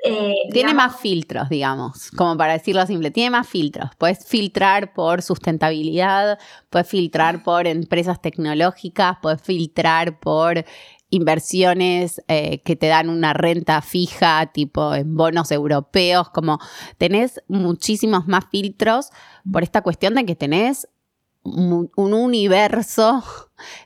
Eh, 0.05 0.33
tiene 0.53 0.73
más 0.73 0.97
filtros, 0.97 1.49
digamos, 1.49 2.09
como 2.11 2.37
para 2.37 2.53
decirlo 2.53 2.85
simple, 2.85 3.11
tiene 3.11 3.31
más 3.31 3.47
filtros. 3.49 3.89
Puedes 3.97 4.25
filtrar 4.25 4.93
por 4.93 5.21
sustentabilidad, 5.21 6.39
puedes 6.69 6.87
filtrar 6.87 7.43
por 7.43 7.67
empresas 7.67 8.21
tecnológicas, 8.21 9.17
puedes 9.21 9.41
filtrar 9.41 10.19
por 10.21 10.63
inversiones 11.09 12.21
eh, 12.29 12.61
que 12.61 12.77
te 12.77 12.87
dan 12.87 13.09
una 13.09 13.33
renta 13.33 13.81
fija, 13.81 14.45
tipo 14.53 14.93
en 14.95 15.17
bonos 15.17 15.51
europeos, 15.51 16.29
como 16.29 16.59
tenés 16.97 17.41
muchísimos 17.49 18.25
más 18.25 18.45
filtros 18.49 19.09
por 19.51 19.63
esta 19.63 19.81
cuestión 19.81 20.13
de 20.15 20.25
que 20.25 20.35
tenés 20.35 20.87
un 21.43 21.89
universo 21.95 23.23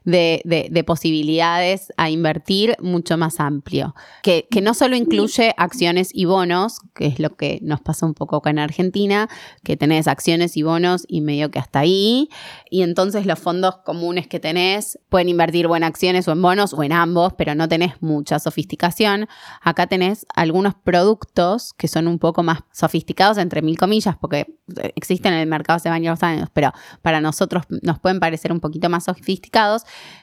de, 0.03 0.83
posibilidades 0.85 1.93
a 1.97 2.09
invertir 2.09 2.75
mucho 2.79 3.17
más 3.17 3.39
amplio, 3.39 3.95
que, 4.21 4.47
no 4.61 4.73
solo 4.73 4.95
incluye 4.95 5.53
acciones 5.57 6.09
y 6.13 6.25
bonos, 6.25 6.79
que 6.93 7.07
es 7.07 7.19
lo 7.19 7.35
que 7.35 7.59
nos 7.61 7.81
pasa 7.81 8.05
un 8.05 8.13
poco 8.13 8.37
acá 8.37 8.49
en 8.49 8.59
Argentina, 8.59 9.29
que 9.63 9.77
tenés 9.77 10.07
acciones 10.07 10.57
y 10.57 10.63
bonos 10.63 11.05
y 11.07 11.21
medio 11.21 11.51
que 11.51 11.59
hasta 11.59 11.79
ahí, 11.79 12.29
y 12.69 12.81
entonces 12.81 13.25
los 13.25 13.39
fondos 13.39 13.77
comunes 13.85 14.27
que 14.27 14.39
tenés 14.39 14.99
pueden 15.09 15.29
invertir 15.29 15.67
o 15.67 15.75
en 15.75 15.83
acciones 15.83 16.27
o 16.27 16.31
en 16.31 16.41
bonos 16.41 16.73
o 16.73 16.83
en 16.83 16.91
ambos, 16.91 17.33
pero 17.37 17.55
no 17.55 17.67
tenés 17.67 18.01
mucha 18.01 18.39
sofisticación. 18.39 19.27
Acá 19.61 19.87
tenés 19.87 20.25
algunos 20.35 20.73
productos 20.75 21.73
que 21.73 21.87
son 21.87 22.07
un 22.07 22.19
poco 22.19 22.43
más 22.43 22.59
sofisticados, 22.71 23.37
entre 23.37 23.61
mil 23.61 23.77
comillas, 23.77 24.15
porque 24.19 24.59
existen 24.95 25.33
en 25.33 25.39
el 25.39 25.47
mercado 25.47 25.77
hace 25.77 25.89
varios 25.89 26.23
años, 26.23 26.49
pero 26.53 26.71
para 27.01 27.21
nosotros 27.21 27.63
nos 27.81 27.99
pueden 27.99 28.19
parecer 28.19 28.51
un 28.51 28.59
poquito 28.59 28.89
más 28.89 29.05
sofisticados 29.05 29.62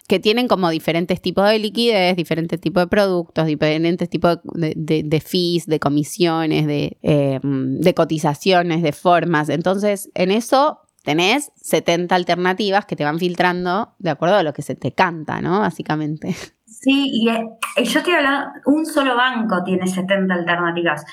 que 0.09 0.19
tienen 0.19 0.49
como 0.49 0.71
diferentes 0.71 1.21
tipos 1.23 1.49
de 1.49 1.59
liquidez, 1.59 2.17
diferentes 2.17 2.61
tipos 2.61 2.83
de 2.83 2.89
productos, 2.89 3.47
diferentes 3.47 4.09
tipos 4.11 4.39
de, 4.45 5.23
fees, 5.25 5.67
de 5.67 5.79
comisiones, 5.79 6.67
em, 7.03 7.79
de, 7.79 7.95
cotizaciones, 7.95 8.83
de 8.83 8.93
formas. 8.93 9.49
Entonces, 9.49 10.11
en 10.15 10.33
eso 10.33 10.81
tenés 11.05 11.53
70 11.63 12.15
alternativas 12.15 12.87
que 12.87 12.97
te 12.97 13.05
van 13.05 13.19
filtrando 13.19 13.95
de 13.99 14.11
acuerdo 14.11 14.37
a 14.37 14.43
lo 14.43 14.53
que 14.53 14.63
se 14.63 14.75
te 14.75 14.93
canta, 14.93 15.41
¿no? 15.41 15.61
Básicamente. 15.61 16.35
Sí, 16.67 17.11
y 17.13 17.29
eh, 17.29 17.45
yo 17.85 17.99
estoy 17.99 18.15
hablando, 18.15 18.49
un 18.67 18.87
solo 18.87 19.15
banco 19.15 19.63
tiene 19.65 19.87
70 19.87 20.33
alternativas. 20.33 21.05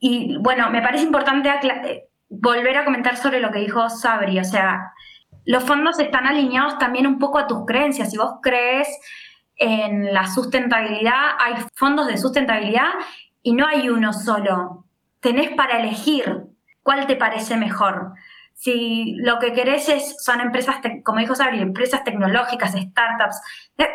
Y 0.00 0.36
bueno, 0.38 0.70
me 0.70 0.82
parece 0.82 1.04
importante 1.04 1.48
eh, 1.48 2.08
volver 2.28 2.76
a 2.76 2.84
comentar 2.84 3.16
sobre 3.16 3.40
lo 3.40 3.50
que 3.50 3.60
dijo 3.60 3.88
Sabri, 3.88 4.38
o 4.38 4.44
sea, 4.44 4.92
los 5.48 5.64
fondos 5.64 5.98
están 5.98 6.26
alineados 6.26 6.76
también 6.76 7.06
un 7.06 7.18
poco 7.18 7.38
a 7.38 7.46
tus 7.46 7.64
creencias. 7.64 8.10
Si 8.10 8.18
vos 8.18 8.34
crees 8.42 8.86
en 9.56 10.12
la 10.12 10.26
sustentabilidad, 10.26 11.36
hay 11.38 11.54
fondos 11.74 12.06
de 12.06 12.18
sustentabilidad 12.18 12.90
y 13.42 13.54
no 13.54 13.66
hay 13.66 13.88
uno 13.88 14.12
solo. 14.12 14.84
Tenés 15.20 15.50
para 15.52 15.78
elegir 15.78 16.42
cuál 16.82 17.06
te 17.06 17.16
parece 17.16 17.56
mejor. 17.56 18.12
Si 18.52 19.14
lo 19.20 19.38
que 19.38 19.54
querés 19.54 19.88
es, 19.88 20.16
son 20.22 20.40
empresas, 20.40 20.76
como 21.02 21.20
dijo 21.20 21.34
Sabri, 21.34 21.60
empresas 21.60 22.04
tecnológicas, 22.04 22.72
startups, 22.72 23.40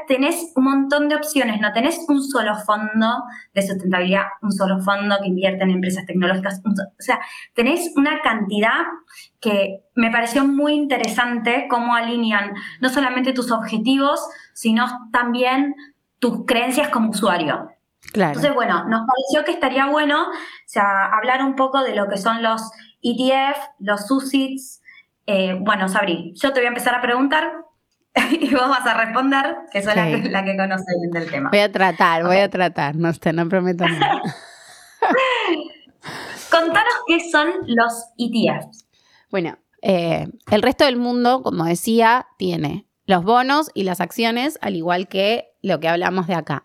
tenés 0.07 0.53
un 0.55 0.63
montón 0.63 1.07
de 1.07 1.17
opciones, 1.17 1.61
no 1.61 1.71
tenés 1.73 2.03
un 2.07 2.23
solo 2.23 2.55
fondo 2.55 3.23
de 3.53 3.61
sustentabilidad, 3.61 4.23
un 4.41 4.53
solo 4.53 4.79
fondo 4.79 5.17
que 5.21 5.27
invierte 5.27 5.63
en 5.65 5.69
empresas 5.69 6.05
tecnológicas, 6.05 6.61
o 6.65 6.71
sea, 6.97 7.19
tenés 7.53 7.91
una 7.97 8.21
cantidad 8.21 8.79
que 9.43 9.83
me 9.93 10.09
pareció 10.09 10.45
muy 10.45 10.73
interesante 10.73 11.67
cómo 11.69 11.95
alinean 11.95 12.53
no 12.79 12.89
solamente 12.89 13.33
tus 13.33 13.51
objetivos, 13.51 14.25
sino 14.53 15.09
también 15.11 15.75
tus 16.19 16.45
creencias 16.45 16.87
como 16.87 17.09
usuario. 17.09 17.69
Claro. 18.13 18.29
Entonces, 18.29 18.53
bueno, 18.53 18.85
nos 18.85 19.01
pareció 19.05 19.43
que 19.45 19.51
estaría 19.51 19.87
bueno, 19.87 20.29
o 20.29 20.33
sea, 20.65 21.05
hablar 21.07 21.43
un 21.43 21.55
poco 21.55 21.83
de 21.83 21.93
lo 21.93 22.07
que 22.07 22.17
son 22.17 22.41
los 22.41 22.71
ETF, 23.01 23.57
los 23.79 24.09
UCITS. 24.09 24.81
Eh, 25.27 25.57
bueno, 25.59 25.89
Sabri, 25.89 26.33
yo 26.35 26.53
te 26.53 26.61
voy 26.61 26.65
a 26.65 26.69
empezar 26.69 26.95
a 26.95 27.01
preguntar 27.01 27.51
y 28.31 28.53
vos 28.53 28.69
vas 28.69 28.85
a 28.85 28.93
responder, 28.93 29.57
que 29.71 29.81
soy 29.81 29.95
la, 29.95 30.05
que, 30.05 30.29
la, 30.29 30.45
conoce 30.45 30.85
bien 30.99 31.11
del 31.11 31.29
tema. 31.29 31.49
Voy 31.49 31.59
a 31.59 31.71
tratar, 31.71 32.23
voy 32.23 32.37
a 32.37 32.49
tratar, 32.49 32.95
no, 32.95 33.11
te, 33.13 33.33
no 33.33 33.49
prometo 33.49 33.85
nada. 33.85 34.21
Contanos 36.49 36.93
qué 37.07 37.19
son 37.29 37.49
los 37.65 38.05
ETFs. 38.17 38.85
Bueno, 39.33 39.57
eh, 39.81 40.27
el 40.51 40.61
resto 40.61 40.85
del 40.85 40.97
mundo, 40.97 41.41
como 41.41 41.65
decía, 41.65 42.27
tiene 42.37 42.85
los 43.07 43.23
bonos 43.23 43.71
y 43.73 43.81
las 43.81 43.99
acciones, 43.99 44.59
al 44.61 44.75
igual 44.75 45.07
que 45.07 45.55
lo 45.63 45.79
que 45.79 45.89
hablamos 45.89 46.27
de 46.27 46.35
acá. 46.35 46.61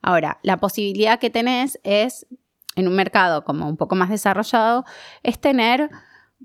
Ahora, 0.00 0.38
la 0.42 0.56
posibilidad 0.56 1.18
que 1.18 1.28
tenés 1.28 1.78
es, 1.84 2.26
en 2.74 2.88
un 2.88 2.94
mercado 2.94 3.44
como 3.44 3.68
un 3.68 3.76
poco 3.76 3.96
más 3.96 4.08
desarrollado, 4.08 4.86
es 5.22 5.38
tener 5.38 5.90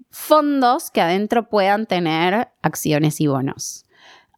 fondos 0.09 0.91
que 0.91 0.99
adentro 0.99 1.47
puedan 1.47 1.85
tener 1.85 2.49
acciones 2.61 3.21
y 3.21 3.27
bonos. 3.27 3.85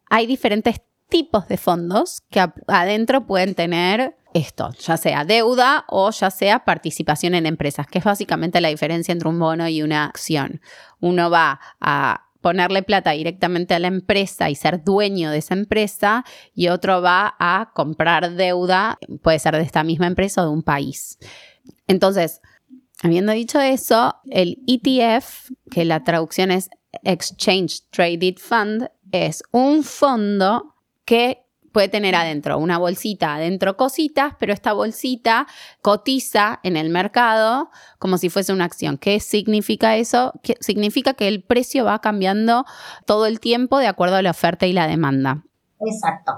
Hay 0.08 0.26
diferentes 0.26 0.82
tipos 1.08 1.48
de 1.48 1.56
fondos 1.56 2.20
que 2.30 2.46
adentro 2.68 3.26
pueden 3.26 3.56
tener 3.56 4.16
esto, 4.34 4.70
ya 4.80 4.96
sea 4.96 5.24
deuda 5.24 5.84
o 5.88 6.10
ya 6.10 6.30
sea 6.30 6.64
participación 6.64 7.34
en 7.34 7.46
empresas, 7.46 7.86
que 7.86 7.98
es 7.98 8.04
básicamente 8.04 8.60
la 8.60 8.68
diferencia 8.68 9.12
entre 9.12 9.28
un 9.28 9.38
bono 9.38 9.68
y 9.68 9.82
una 9.82 10.04
acción. 10.04 10.60
Uno 11.00 11.30
va 11.30 11.60
a 11.80 12.24
ponerle 12.40 12.82
plata 12.82 13.12
directamente 13.12 13.72
a 13.72 13.78
la 13.78 13.86
empresa 13.86 14.50
y 14.50 14.54
ser 14.54 14.84
dueño 14.84 15.30
de 15.30 15.38
esa 15.38 15.54
empresa 15.54 16.24
y 16.54 16.68
otro 16.68 17.00
va 17.00 17.34
a 17.38 17.70
comprar 17.74 18.32
deuda, 18.32 18.98
puede 19.22 19.38
ser 19.38 19.56
de 19.56 19.62
esta 19.62 19.82
misma 19.82 20.08
empresa 20.08 20.42
o 20.42 20.46
de 20.46 20.50
un 20.50 20.62
país. 20.62 21.18
Entonces, 21.86 22.42
habiendo 23.02 23.32
dicho 23.32 23.60
eso, 23.60 24.16
el 24.30 24.58
ETF, 24.66 25.52
que 25.70 25.86
la 25.86 26.04
traducción 26.04 26.50
es 26.50 26.68
Exchange 27.02 27.84
Traded 27.90 28.36
Fund, 28.36 28.90
es 29.10 29.42
un 29.52 29.84
fondo 29.84 30.74
que 31.04 31.43
puede 31.74 31.88
tener 31.88 32.14
adentro 32.14 32.56
una 32.56 32.78
bolsita, 32.78 33.34
adentro 33.34 33.76
cositas, 33.76 34.34
pero 34.38 34.52
esta 34.52 34.72
bolsita 34.72 35.48
cotiza 35.82 36.60
en 36.62 36.76
el 36.76 36.88
mercado 36.88 37.68
como 37.98 38.16
si 38.16 38.30
fuese 38.30 38.52
una 38.52 38.64
acción. 38.64 38.96
¿Qué 38.96 39.18
significa 39.18 39.96
eso? 39.96 40.32
significa 40.60 41.14
que 41.14 41.26
el 41.26 41.42
precio 41.42 41.84
va 41.84 41.98
cambiando 42.00 42.64
todo 43.06 43.26
el 43.26 43.40
tiempo 43.40 43.78
de 43.78 43.88
acuerdo 43.88 44.16
a 44.16 44.22
la 44.22 44.30
oferta 44.30 44.66
y 44.66 44.72
la 44.72 44.86
demanda. 44.86 45.42
Exacto. 45.80 46.32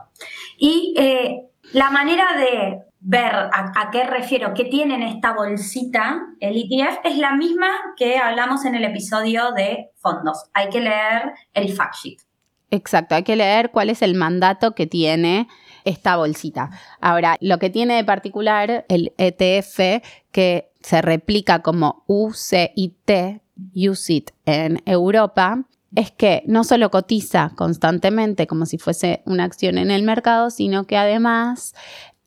Y 0.57 0.95
eh, 0.97 1.43
la 1.75 1.91
manera 1.91 2.25
de 2.39 2.79
ver 3.01 3.35
a, 3.35 3.73
a, 3.77 3.91
qué 3.93 4.05
refiero, 4.05 4.55
qué 4.55 4.65
tiene 4.65 4.95
en 4.95 5.03
esta 5.03 5.35
bolsita 5.35 6.19
el 6.41 6.57
ETF, 6.57 7.01
es 7.05 7.19
la 7.19 7.35
misma 7.37 7.69
que 7.99 8.17
hablamos 8.17 8.65
en 8.65 8.75
el 8.75 8.85
episodio 8.85 9.53
de 9.53 9.91
fondos. 9.97 10.47
Hay 10.55 10.71
que 10.71 10.81
leer 10.81 11.35
el 11.53 11.71
fact 11.75 11.97
sheet. 12.03 12.27
Exacto, 12.71 13.15
hay 13.15 13.23
que 13.23 13.37
leer 13.37 13.71
cuál 13.71 13.91
es 13.91 14.03
el 14.03 14.15
mandato 14.15 14.75
que 14.75 14.87
tiene 14.87 15.49
esta 15.85 16.17
bolsita. 16.17 16.71
Ahora, 17.01 17.37
lo 17.41 17.59
que 17.59 17.71
tiene 17.71 17.95
de 17.95 18.05
particular 18.05 18.85
el 18.89 19.13
ETF 19.19 20.03
que 20.33 20.73
se 20.81 21.03
replica 21.03 21.63
como 21.63 22.05
UCIT, 22.09 23.41
UCIT 23.75 24.31
en 24.47 24.83
Europa, 24.85 25.65
es 25.95 26.11
que 26.11 26.43
no 26.47 26.65
solo 26.65 26.91
cotiza 26.91 27.53
constantemente 27.57 28.47
como 28.47 28.67
si 28.67 28.79
fuese 28.79 29.23
una 29.25 29.45
acción 29.45 29.79
en 29.79 29.91
el 29.91 30.03
mercado, 30.03 30.51
sino 30.51 30.87
que 30.87 30.97
además 30.97 31.75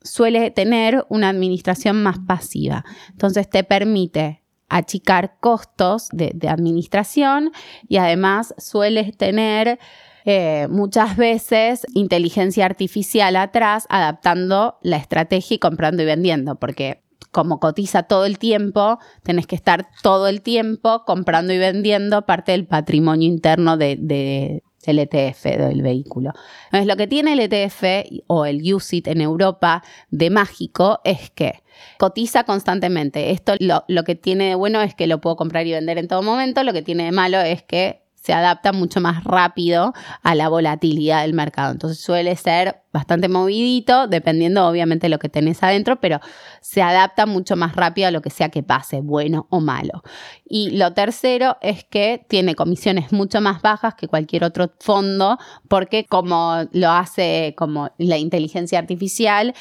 suele 0.02 0.50
tener 0.50 1.04
una 1.08 1.28
administración 1.28 2.02
más 2.02 2.18
pasiva. 2.18 2.84
Entonces 3.10 3.48
te 3.48 3.62
permite 3.62 4.42
achicar 4.68 5.36
costos 5.40 6.08
de, 6.12 6.48
administración 6.48 7.52
y 7.88 7.98
además 7.98 8.54
sueles 8.56 9.16
tener 9.16 9.78
eh, 10.24 10.68
muchas 10.70 11.16
veces 11.16 11.86
inteligencia 11.94 12.66
artificial 12.66 13.36
atrás, 13.36 13.86
adaptando 13.88 14.78
la 14.82 14.96
estrategia 14.96 15.54
y 15.56 15.58
comprando 15.58 16.02
y 16.02 16.06
vendiendo, 16.06 16.56
porque 16.56 17.02
como 17.30 17.60
cotiza 17.60 18.04
todo 18.04 18.26
el 18.26 18.38
tiempo, 18.38 18.98
tenés 19.22 19.46
que 19.46 19.54
estar 19.54 19.88
todo 20.02 20.28
el 20.28 20.42
tiempo 20.42 21.04
comprando 21.04 21.52
y 21.52 21.58
vendiendo 21.58 22.26
parte 22.26 22.52
del 22.52 22.66
patrimonio 22.66 23.28
interno 23.28 23.76
de, 23.76 23.96
del 23.96 24.98
ETF, 24.98 25.44
del 25.44 25.82
vehículo. 25.82 26.32
Entonces, 26.66 26.86
lo 26.86 26.96
que 26.96 27.06
tiene 27.06 27.34
el 27.34 27.40
ETF 27.40 28.08
o 28.26 28.46
el 28.46 28.74
UCIT 28.74 29.08
en 29.08 29.20
Europa 29.20 29.82
de 30.10 30.30
mágico 30.30 31.00
es 31.04 31.30
que 31.30 31.62
cotiza 31.98 32.44
constantemente. 32.44 33.30
Esto 33.30 33.54
lo, 33.60 33.84
lo 33.86 34.04
que 34.04 34.16
tiene 34.16 34.48
de 34.48 34.54
bueno 34.56 34.82
es 34.82 34.94
que 34.94 35.06
lo 35.06 35.20
puedo 35.20 35.36
comprar 35.36 35.66
y 35.66 35.72
vender 35.72 35.98
en 35.98 36.08
todo 36.08 36.22
momento, 36.22 36.64
lo 36.64 36.72
que 36.72 36.82
tiene 36.82 37.04
de 37.04 37.12
malo 37.12 37.40
es 37.40 37.62
que 37.62 38.02
se 38.20 38.32
adapta 38.32 38.72
mucho 38.72 39.00
más 39.00 39.24
rápido 39.24 39.92
a 40.22 40.34
la 40.34 40.48
volatilidad 40.48 41.22
del 41.22 41.34
mercado. 41.34 41.72
Entonces 41.72 41.98
suele 42.00 42.36
ser 42.36 42.82
bastante 42.92 43.28
movidito, 43.28 44.08
dependiendo 44.08 44.66
obviamente 44.66 45.06
de 45.06 45.10
lo 45.10 45.18
que 45.18 45.28
tenés 45.28 45.62
adentro, 45.62 46.00
pero 46.00 46.20
se 46.60 46.82
adapta 46.82 47.24
mucho 47.24 47.56
más 47.56 47.76
rápido 47.76 48.08
a 48.08 48.10
lo 48.10 48.20
que 48.20 48.30
sea 48.30 48.50
que 48.50 48.62
pase, 48.62 49.00
bueno 49.00 49.46
o 49.50 49.60
malo. 49.60 50.02
Y 50.44 50.70
lo 50.70 50.92
tercero 50.92 51.56
es 51.62 51.84
que 51.84 52.24
tiene 52.28 52.54
comisiones 52.54 53.12
mucho 53.12 53.40
más 53.40 53.62
bajas 53.62 53.94
que 53.94 54.08
cualquier 54.08 54.44
otro 54.44 54.70
fondo, 54.80 55.38
porque 55.68 56.04
como 56.04 56.68
lo 56.72 56.90
hace 56.90 57.54
como 57.56 57.90
la 57.96 58.18
inteligencia 58.18 58.78
artificial, 58.78 59.54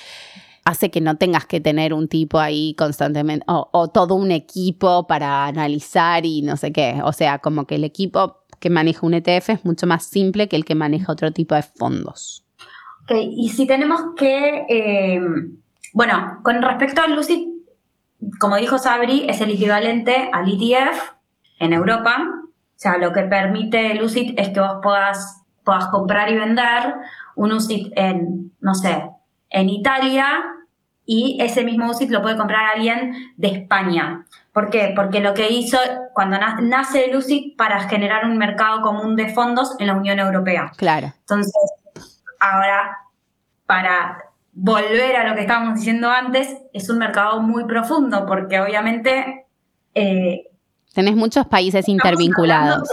hace 0.66 0.92
que 0.92 1.02
no 1.02 1.18
tengas 1.18 1.46
que 1.46 1.60
tener 1.60 1.94
un 1.94 2.08
tipo 2.08 2.40
ahí 2.40 2.76
constantemente 2.78 3.44
o, 3.48 3.70
o, 3.72 3.88
todo 3.88 4.16
un 4.16 4.32
equipo 4.32 5.08
para 5.08 5.46
analizar 5.46 6.26
y 6.26 6.42
no 6.42 6.58
sé 6.58 6.72
qué. 6.72 7.02
O 7.04 7.14
sea, 7.14 7.40
como 7.40 7.66
que 7.66 7.76
el 7.76 7.84
equipo 7.84 8.40
que 8.60 8.70
maneja 8.70 9.06
un 9.06 9.14
ETF 9.14 9.50
es 9.50 9.66
mucho 9.66 9.88
más 9.88 10.04
simple 10.06 10.48
que 10.48 10.56
el 10.56 10.66
que 10.66 10.76
maneja 10.76 11.12
otro 11.12 11.32
tipo 11.32 11.56
de 11.56 11.64
fondos. 11.64 12.46
Ok, 13.04 13.12
y 13.32 13.50
si 13.50 13.66
tenemos 13.66 14.02
que, 14.16 14.66
eh, 14.70 15.22
bueno, 15.94 16.40
con 16.44 16.62
respecto 16.62 17.02
al 17.02 17.16
Lucid, 17.16 17.48
como 18.40 18.58
dijo 18.58 18.78
Sabri, 18.78 19.26
es 19.28 19.42
el 19.42 19.52
equivalente 19.52 20.30
al 20.32 20.50
ETF 20.50 21.14
en 21.60 21.74
Europa. 21.74 22.18
O 22.46 22.82
sea, 22.82 22.98
lo 22.98 23.12
que 23.12 23.24
permite 23.24 23.92
el 23.92 24.04
UCIT 24.04 24.40
es 24.40 24.50
que 24.50 24.60
vos 24.60 24.80
puedas, 24.82 25.44
puedas 25.64 25.88
comprar 25.88 26.32
y 26.32 26.38
vender 26.38 26.96
un 27.36 27.52
UCIT 27.52 27.92
en, 27.96 28.52
no 28.62 28.74
sé, 28.76 29.10
en 29.50 29.70
Italia 29.70 30.44
y 31.12 31.38
ese 31.42 31.64
mismo 31.64 31.90
UCIT 31.90 32.12
lo 32.12 32.22
puede 32.22 32.38
comprar 32.38 32.76
alguien 32.76 33.34
de 33.36 33.48
España. 33.48 34.28
¿Por 34.54 34.70
qué? 34.70 34.94
Porque 34.96 35.22
lo 35.22 35.34
que 35.34 35.50
hizo 35.50 35.80
cuando 36.14 36.38
nace 36.62 37.06
el 37.06 37.16
UCIT 37.16 37.58
para 37.58 37.90
generar 37.90 38.26
un 38.26 38.38
mercado 38.38 38.84
común 38.84 39.16
de 39.16 39.34
fondos 39.34 39.76
en 39.80 39.88
la 39.88 39.96
Unión 39.96 40.20
Europea. 40.20 40.72
Claro. 40.78 41.12
Entonces, 41.22 41.52
ahora, 42.40 42.96
para 43.66 44.20
volver 44.54 45.16
a 45.16 45.28
lo 45.28 45.34
que 45.34 45.42
estábamos 45.42 45.80
diciendo 45.80 46.12
antes, 46.12 46.56
es 46.74 46.88
un 46.92 47.00
mercado 47.00 47.42
muy 47.42 47.66
profundo 47.66 48.28
porque 48.28 48.60
obviamente... 48.60 49.48
Eh, 49.96 50.44
Tenés 50.94 51.16
muchos 51.16 51.48
países 51.48 51.90
intervinculados. 51.90 52.88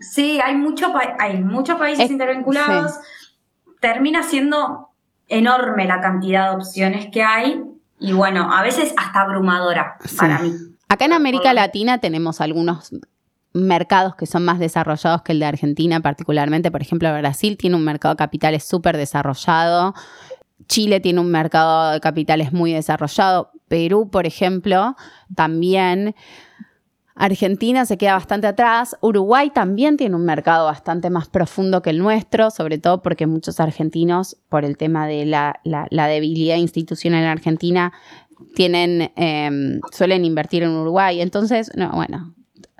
sí, 0.00 0.40
hay, 0.44 0.56
mucho, 0.56 0.92
hay 1.20 1.40
muchos 1.40 1.78
países 1.78 2.10
intervinculados. 2.10 2.98
Termina 3.78 4.24
siendo 4.24 4.88
enorme 5.28 5.86
la 5.86 6.00
cantidad 6.00 6.50
de 6.50 6.56
opciones 6.56 7.08
que 7.10 7.22
hay 7.22 7.62
y 7.98 8.12
bueno, 8.12 8.52
a 8.52 8.62
veces 8.62 8.92
hasta 8.96 9.22
abrumadora 9.22 9.96
para 10.18 10.38
mí. 10.40 10.52
Acá 10.88 11.06
en 11.06 11.12
América 11.12 11.52
Latina 11.54 11.98
tenemos 11.98 12.40
algunos 12.40 12.92
mercados 13.52 14.16
que 14.16 14.26
son 14.26 14.44
más 14.44 14.58
desarrollados 14.58 15.22
que 15.22 15.32
el 15.32 15.38
de 15.38 15.46
Argentina, 15.46 16.00
particularmente, 16.00 16.70
por 16.70 16.82
ejemplo, 16.82 17.12
Brasil 17.16 17.56
tiene 17.56 17.76
un 17.76 17.84
mercado 17.84 18.14
de 18.14 18.18
capitales 18.18 18.64
súper 18.64 18.96
desarrollado, 18.96 19.94
Chile 20.66 21.00
tiene 21.00 21.20
un 21.20 21.30
mercado 21.30 21.92
de 21.92 22.00
capitales 22.00 22.52
muy 22.52 22.72
desarrollado, 22.72 23.52
Perú, 23.68 24.10
por 24.10 24.26
ejemplo, 24.26 24.96
también. 25.34 26.14
Argentina 27.14 27.86
se 27.86 27.96
queda 27.96 28.14
bastante 28.14 28.46
atrás. 28.48 28.96
Uruguay 29.00 29.50
también 29.50 29.96
tiene 29.96 30.16
un 30.16 30.24
mercado 30.24 30.66
bastante 30.66 31.10
más 31.10 31.28
profundo 31.28 31.80
que 31.80 31.90
el 31.90 31.98
nuestro, 31.98 32.50
sobre 32.50 32.78
todo 32.78 33.02
porque 33.02 33.26
muchos 33.26 33.60
argentinos, 33.60 34.36
por 34.48 34.64
el 34.64 34.76
tema 34.76 35.06
de 35.06 35.24
la, 35.24 35.60
debilidad 36.08 36.56
institucional 36.56 37.22
en 37.22 37.28
Argentina, 37.28 37.92
tienen, 38.56 39.12
em, 39.14 39.80
suelen 39.92 40.24
invertir 40.24 40.64
en 40.64 40.70
Uruguay. 40.70 41.20
Entonces, 41.20 41.70
no, 41.76 41.92
bueno, 41.92 42.34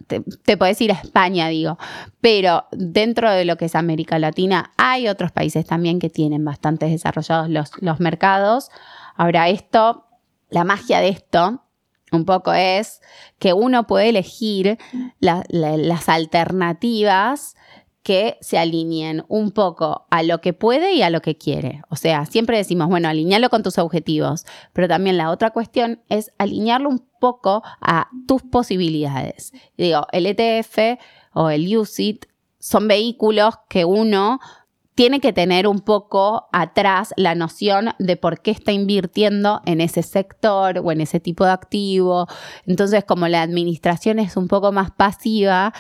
te, 0.09 0.21
te, 0.21 0.57
puedes 0.57 0.81
ir 0.81 0.91
a 0.91 0.97
España, 0.97 1.49
digo, 1.49 1.79
pero 2.21 2.65
dentro 2.73 3.31
de 3.31 3.45
lo 3.45 3.57
que 3.57 3.67
es 3.67 3.77
América 3.77 4.19
Latina 4.19 4.73
hay 4.77 5.07
otros 5.07 5.31
países 5.31 5.65
también 5.65 6.01
que 6.01 6.11
tienen 6.11 6.45
bastante 6.45 6.87
desarrollados 6.87 7.49
los, 7.49 7.71
los 7.81 8.01
mercados. 8.01 8.71
Ahora, 9.15 9.49
esto, 9.49 10.07
la 10.51 10.65
magia 10.65 10.99
de 10.99 11.11
esto 11.11 11.64
un 12.15 12.25
poco 12.25 12.53
es 12.53 13.01
que 13.39 13.53
uno 13.53 13.87
puede 13.87 14.09
elegir 14.09 14.79
las 15.21 16.09
alternativas 16.09 17.57
que 18.03 18.37
se 18.43 18.59
alineen 18.59 19.25
un 19.29 19.51
poco 19.51 20.07
a 20.11 20.23
lo 20.23 20.43
que 20.43 20.53
puede 20.53 20.93
y 20.93 21.01
a 21.01 21.09
lo 21.09 21.23
que 21.23 21.39
quiere. 21.39 21.81
O 21.89 21.97
sea, 21.97 22.27
siempre 22.27 22.59
decimos, 22.59 22.89
bueno, 22.89 23.09
alinearlo 23.09 23.49
con 23.49 23.63
tus 23.63 23.79
objetivos, 23.79 24.45
pero 24.75 24.89
también 24.89 25.17
la 25.17 25.31
otra 25.31 25.51
cuestión 25.51 26.03
es 26.11 26.31
alinearlo 26.37 26.91
un 26.91 27.09
poco 27.19 27.63
a 27.81 28.11
tus 28.29 28.43
posibilidades. 28.43 29.53
Digo, 29.79 30.07
el 30.13 30.27
ETF 30.27 31.01
o 31.33 31.49
el 31.49 31.77
UCIT 31.77 32.27
son 32.59 32.89
vehículos 32.89 33.55
que 33.71 33.87
uno 33.87 34.39
tiene 34.95 35.21
que 35.21 35.33
tener 35.33 35.67
un 35.67 35.81
poco 35.81 36.49
atrás 36.53 37.13
la 37.17 37.35
noción 37.35 37.91
de 37.99 38.17
por 38.17 38.41
qué 38.41 38.53
está 38.53 38.73
invirtiendo 38.73 39.61
en 39.67 39.81
ese 39.81 40.03
sector 40.03 40.79
o 40.85 40.93
en 40.93 41.01
ese 41.01 41.19
tipo 41.19 41.45
de 41.45 41.51
activo. 41.51 42.29
Entonces, 42.67 43.05
como 43.05 43.27
la 43.27 43.43
administración 43.43 44.21
es 44.21 44.37
un 44.37 44.47
poco 44.47 44.71
más 44.71 44.93
pasiva, 44.93 45.73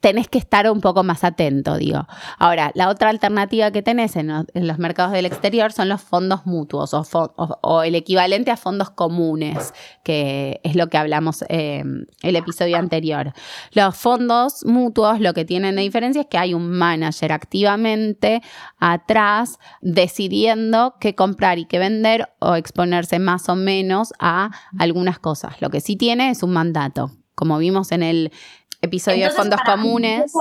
tenés 0.00 0.28
que 0.28 0.38
estar 0.38 0.70
un 0.70 0.80
poco 0.80 1.02
más 1.02 1.24
atento, 1.24 1.76
digo. 1.76 2.06
Ahora, 2.38 2.70
la 2.74 2.88
otra 2.88 3.10
alternativa 3.10 3.72
que 3.72 3.82
tenés 3.82 4.14
en, 4.14 4.28
lo- 4.28 4.44
en 4.54 4.66
los 4.68 4.78
mercados 4.78 5.12
del 5.12 5.26
exterior 5.26 5.72
son 5.72 5.88
los 5.88 6.00
fondos 6.00 6.46
mutuos 6.46 6.92
o 6.94 7.82
el 7.82 7.94
equivalente 7.96 8.52
a 8.52 8.56
fondos 8.56 8.90
comunes, 8.90 9.74
que 10.04 10.60
es 10.62 10.76
lo 10.76 10.86
que 10.88 10.98
hablamos 10.98 11.44
eh, 11.48 11.82
el 12.22 12.36
episodio 12.36 12.76
anterior. 12.78 13.32
Los 13.72 13.96
fondos 13.96 14.64
mutuos 14.64 15.18
lo 15.20 15.34
que 15.34 15.44
tienen 15.44 15.74
de 15.74 15.82
diferencia 15.82 16.20
es 16.22 16.28
que 16.28 16.38
hay 16.38 16.54
un 16.54 16.70
manager 16.70 17.32
activamente 17.32 18.40
atrás 18.78 19.58
decidiendo 19.80 20.94
qué 21.00 21.14
comprar 21.14 21.58
y 21.58 21.64
qué 21.66 21.78
vender 21.78 22.28
o 22.38 22.54
exponerse 22.54 23.18
más 23.18 23.48
o 23.48 23.56
menos 23.56 24.12
a 24.20 24.50
algunas 24.78 25.18
cosas. 25.18 25.60
Lo 25.60 25.70
que 25.70 25.80
sí 25.80 25.96
tiene 25.96 26.30
es 26.30 26.42
un 26.42 26.52
mandato. 26.52 27.10
Como 27.34 27.58
vimos 27.58 27.92
en 27.92 28.02
el 28.02 28.32
episodio 28.80 29.26
Entonces, 29.26 29.36
de 29.50 29.56
fondos 29.56 29.60
comunes. 29.62 30.32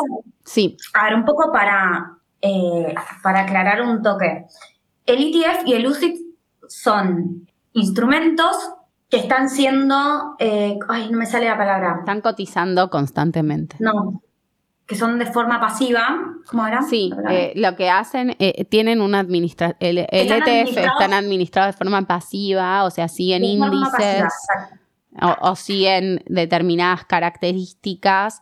Sí, 0.44 0.78
A 0.94 1.06
ver, 1.06 1.16
un 1.16 1.26
poco 1.26 1.52
para, 1.52 2.18
eh, 2.42 2.94
para 3.24 3.42
aclarar 3.42 3.82
un 3.82 4.02
toque. 4.02 4.46
El 5.06 5.24
ETF 5.34 5.66
y 5.66 5.74
el 5.74 5.88
UCIT 5.88 6.16
son 6.68 7.48
instrumentos 7.74 8.56
que 9.10 9.18
están 9.18 9.50
siendo, 9.50 10.36
eh, 10.40 10.78
ay, 10.90 11.10
no 11.12 11.18
me 11.18 11.26
sale 11.26 11.46
la 11.48 11.58
palabra, 11.58 11.98
están 12.00 12.22
cotizando 12.22 12.90
constantemente. 12.90 13.78
no, 13.80 14.22
que 14.86 14.96
son 14.96 15.18
de 15.20 15.26
forma 15.26 15.60
pasiva, 15.60 16.18
¿cómo 16.50 16.66
era? 16.68 16.82
Sí, 16.82 17.12
eh, 17.30 17.52
lo 17.56 17.76
que 17.76 17.90
hacen, 17.90 18.36
eh, 18.40 18.64
tienen 18.66 19.02
una 19.02 19.20
administración, 19.20 19.76
el, 19.82 19.98
el 20.00 20.08
Están 20.12 20.44
ETF 20.44 20.48
administrados- 20.50 20.92
están 21.02 21.14
administrados 21.14 21.74
de 21.76 21.78
forma 21.78 22.02
pasiva, 22.08 22.84
o 22.86 22.90
sea, 22.90 23.08
siguen 23.10 23.42
De 23.42 23.48
índices. 23.50 23.92
pasiva, 23.92 24.18
exacto. 24.28 24.76
O, 25.22 25.36
o 25.50 25.56
siguen 25.56 26.24
determinadas 26.28 27.06
características 27.06 28.42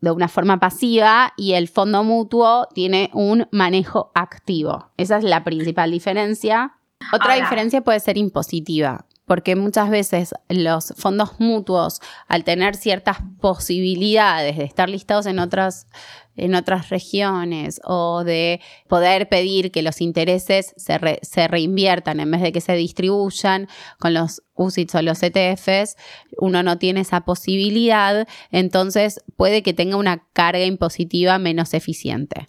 de 0.00 0.10
una 0.10 0.28
forma 0.28 0.58
pasiva 0.58 1.32
y 1.36 1.52
el 1.52 1.68
fondo 1.68 2.04
mutuo 2.04 2.66
tiene 2.74 3.10
un 3.12 3.46
manejo 3.52 4.10
activo. 4.14 4.90
Esa 4.96 5.18
es 5.18 5.24
la 5.24 5.44
principal 5.44 5.90
diferencia. 5.90 6.76
Otra 7.12 7.34
Ahora. 7.34 7.44
diferencia 7.44 7.82
puede 7.82 8.00
ser 8.00 8.16
impositiva, 8.18 9.06
porque 9.30 9.54
muchas 9.54 9.90
veces 9.90 10.34
los 10.48 10.92
fondos 10.96 11.38
mutuos, 11.38 12.00
al 12.26 12.42
tener 12.42 12.74
ciertas 12.74 13.18
posibilidades 13.40 14.56
de 14.56 14.64
estar 14.64 14.90
listados 14.90 15.26
en 15.26 15.38
otras, 15.38 15.86
en 16.34 16.56
otras 16.56 16.88
regiones 16.88 17.80
o 17.84 18.24
de 18.24 18.60
poder 18.88 19.28
pedir 19.28 19.70
que 19.70 19.82
los 19.82 20.00
intereses 20.00 20.74
se, 20.76 20.98
se 21.22 21.46
reinviertan 21.46 22.18
en 22.18 22.28
vez 22.28 22.42
de 22.42 22.50
que 22.50 22.60
se 22.60 22.74
distribuyan 22.74 23.68
con 24.00 24.14
los 24.14 24.42
UCITS 24.54 24.96
o 24.96 25.02
los 25.02 25.22
ETFs, 25.22 25.94
uno 26.38 26.64
no 26.64 26.78
tiene 26.78 27.02
esa 27.02 27.20
posibilidad, 27.20 28.26
entonces 28.50 29.20
puede 29.36 29.62
que 29.62 29.74
tenga 29.74 29.94
una 29.94 30.26
carga 30.32 30.64
impositiva 30.64 31.38
menos 31.38 31.72
eficiente. 31.72 32.48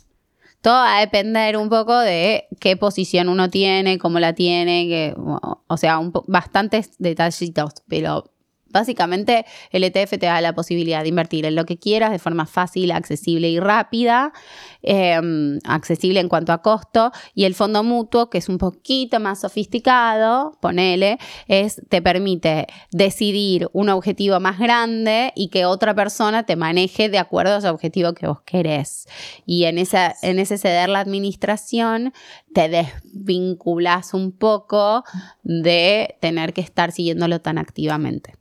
Todo 0.61 0.75
va 0.75 0.97
a 0.97 0.99
depender 1.01 1.57
un 1.57 1.69
poco 1.69 1.97
de 1.99 2.47
qué 2.59 2.77
posición 2.77 3.29
uno 3.29 3.49
tiene, 3.49 3.97
cómo 3.97 4.19
la 4.19 4.33
tiene, 4.33 4.87
que, 4.87 5.15
o 5.17 5.77
sea, 5.77 5.97
un 5.97 6.13
bastantes 6.27 6.91
detallitos, 6.99 7.73
pero 7.87 8.30
básicamente 8.71 9.45
el 9.71 9.83
ETF 9.83 10.11
te 10.11 10.25
da 10.25 10.41
la 10.41 10.53
posibilidad 10.53 11.03
de 11.03 11.09
invertir 11.09 11.45
en 11.45 11.55
lo 11.55 11.65
que 11.65 11.77
quieras 11.77 12.11
de 12.11 12.19
forma 12.19 12.45
fácil, 12.45 12.91
accesible 12.91 13.49
y 13.49 13.59
rápida, 13.59 14.33
eh, 14.83 15.19
accesible 15.65 16.19
en 16.19 16.29
cuanto 16.29 16.53
a 16.53 16.61
costo, 16.61 17.11
y 17.33 17.45
el 17.45 17.55
fondo 17.55 17.83
mutuo, 17.83 18.29
que 18.29 18.37
es 18.37 18.49
un 18.49 18.57
poquito 18.57 19.19
más 19.19 19.41
sofisticado, 19.41 20.57
ponele, 20.61 21.17
es, 21.47 21.81
te 21.89 22.01
permite 22.01 22.67
decidir 22.91 23.69
un 23.73 23.89
objetivo 23.89 24.39
más 24.39 24.59
grande 24.59 25.33
y 25.35 25.49
que 25.49 25.65
otra 25.65 25.93
persona 25.93 26.43
te 26.43 26.55
maneje 26.55 27.09
de 27.09 27.19
acuerdo 27.19 27.55
a 27.55 27.57
ese 27.57 27.69
objetivo 27.69 28.13
que 28.13 28.27
vos 28.27 28.41
querés. 28.41 29.07
Y 29.45 29.65
en, 29.65 29.77
en 29.77 30.39
ese 30.39 30.57
ceder 30.57 30.89
la 30.89 30.99
administración 30.99 32.13
te 32.53 32.69
desvinculas 32.69 34.13
un 34.13 34.31
poco 34.31 35.03
de 35.43 36.15
tener 36.19 36.53
que 36.53 36.61
estar 36.61 36.91
siguiéndolo 36.91 37.41
tan 37.41 37.57
activamente. 37.57 38.40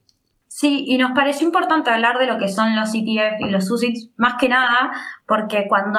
Sí, 0.61 0.85
y 0.87 0.99
nos 0.99 1.13
pareció 1.13 1.47
importante 1.47 1.89
hablar 1.89 2.19
de 2.19 2.27
lo 2.27 2.37
que 2.37 2.49
son 2.49 2.77
los 2.77 2.91
ETF 2.95 3.41
y 3.41 3.49
los 3.49 3.71
UCITS, 3.71 4.11
más 4.19 4.35
que 4.39 4.51
nada 4.51 4.93
porque 5.27 5.67
cuando 5.67 5.99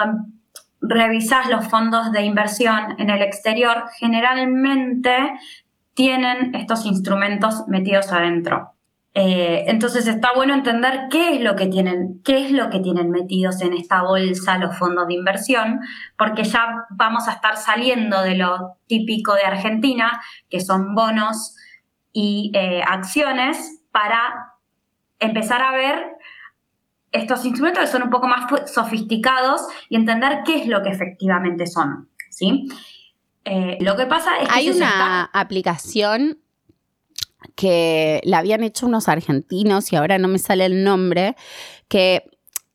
revisas 0.79 1.49
los 1.49 1.67
fondos 1.67 2.11
de 2.11 2.21
inversión 2.21 2.93
en 2.99 3.09
el 3.09 3.23
exterior, 3.23 3.85
generalmente 3.97 5.15
tienen 5.95 6.53
estos 6.53 6.85
instrumentos 6.85 7.63
metidos 7.69 8.11
adentro. 8.11 8.73
Eh, 9.15 9.63
entonces 9.65 10.05
está 10.05 10.29
bueno 10.35 10.53
entender 10.53 11.07
qué 11.09 11.33
es 11.33 11.41
lo 11.41 11.55
que 11.55 11.65
tienen, 11.65 12.21
qué 12.23 12.45
es 12.45 12.51
lo 12.51 12.69
que 12.69 12.81
tienen 12.81 13.09
metidos 13.09 13.63
en 13.63 13.73
esta 13.73 14.03
bolsa 14.03 14.59
los 14.59 14.77
fondos 14.77 15.07
de 15.07 15.15
inversión, 15.15 15.79
porque 16.19 16.43
ya 16.43 16.85
vamos 16.91 17.27
a 17.27 17.31
estar 17.31 17.57
saliendo 17.57 18.21
de 18.21 18.35
lo 18.35 18.77
típico 18.85 19.33
de 19.33 19.41
Argentina, 19.41 20.21
que 20.51 20.59
son 20.59 20.93
bonos 20.93 21.55
y 22.13 22.51
eh, 22.53 22.83
acciones, 22.85 23.80
para 23.91 24.53
empezar 25.19 25.61
a 25.61 25.71
ver 25.71 26.05
estos 27.11 27.45
instrumentos 27.45 27.83
que 27.83 27.87
son 27.91 28.03
un 28.03 28.09
poco 28.09 28.27
más 28.27 28.49
sofisticados 28.71 29.61
y 29.89 29.95
entender 29.97 30.39
qué 30.45 30.61
es 30.61 30.67
lo 30.67 30.81
que 30.81 30.89
efectivamente 30.89 31.67
son. 31.67 32.09
¿sí? 32.29 32.67
Eh, 33.43 33.77
lo 33.81 33.95
que 33.97 34.05
pasa 34.05 34.37
es 34.39 34.47
que 34.47 34.53
Hay 34.53 34.69
una 34.69 34.85
está- 34.87 35.23
aplicación 35.33 36.39
que 37.55 38.21
la 38.23 38.37
habían 38.39 38.63
hecho 38.63 38.85
unos 38.85 39.09
argentinos 39.09 39.91
y 39.91 39.95
ahora 39.95 40.17
no 40.17 40.27
me 40.27 40.37
sale 40.39 40.65
el 40.65 40.83
nombre, 40.83 41.35
que 41.87 42.29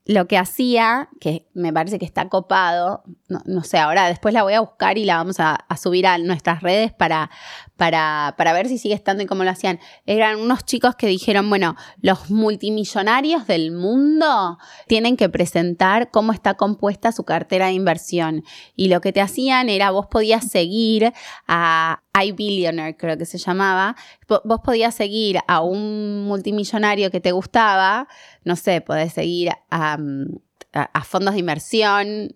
lo 0.05 0.27
que 0.29 0.39
hacía, 0.39 1.09
que 1.21 1.47
me 1.55 1.73
parece 1.73 1.99
que 1.99 2.05
está 2.05 2.29
copado, 2.29 3.03
no, 3.29 3.41
no 3.45 3.63
sé, 3.65 3.79
ahora 3.79 4.07
después 4.09 4.33
la 4.33 4.43
voy 4.43 4.55
a 4.55 4.61
buscar 4.61 4.99
y 4.99 5.05
la 5.05 5.17
vamos 5.17 5.41
a, 5.41 5.55
a 5.55 5.77
subir 5.77 6.07
a 6.07 6.17
nuestras 6.19 6.63
redes 6.63 6.93
para, 6.93 7.31
para, 7.77 8.35
para 8.39 8.53
ver 8.53 8.69
si 8.69 8.79
sigue 8.79 8.95
estando 8.95 9.23
y 9.23 9.27
cómo 9.27 9.43
lo 9.45 9.51
hacían. 9.51 9.81
Eran 10.07 10.39
unos 10.39 10.65
chicos 10.65 10.95
que 10.95 11.07
dijeron, 11.09 11.49
bueno, 11.49 11.75
los 12.01 12.31
multimillonarios 12.31 13.47
del 13.47 13.73
mundo 13.73 14.59
tienen 14.87 15.17
que 15.17 15.29
presentar 15.29 16.11
cómo 16.11 16.33
está 16.33 16.55
compuesta 16.55 17.11
su 17.13 17.25
cartera 17.25 17.67
de 17.67 17.73
inversión. 17.73 18.45
Y 18.77 18.89
lo 18.89 19.01
que 19.01 19.13
te 19.13 19.21
hacían 19.21 19.69
era, 19.69 19.91
vos 19.91 20.07
podías 20.07 20.49
seguir 20.49 21.13
a 21.49 22.03
iBillionaire, 22.23 22.97
creo 22.97 23.19
que 23.19 23.27
se 23.27 23.39
llamaba, 23.39 23.97
Vo- 24.29 24.43
vos 24.45 24.61
podías 24.65 24.95
seguir 24.95 25.39
a 25.49 25.61
un 25.61 26.25
multimillonario 26.27 27.11
que 27.11 27.21
te 27.21 27.33
gustaba, 27.33 28.09
no 28.45 28.57
sé, 28.57 28.81
podés 28.81 29.13
seguir 29.13 29.51
a, 29.71 29.99
mm, 29.99 30.27
a 30.73 31.05
fondos 31.05 31.35
de 31.35 31.41
inversión, 31.41 32.35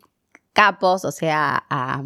capos, 0.53 1.05
o 1.05 1.13
sea, 1.13 1.65
a, 1.71 2.03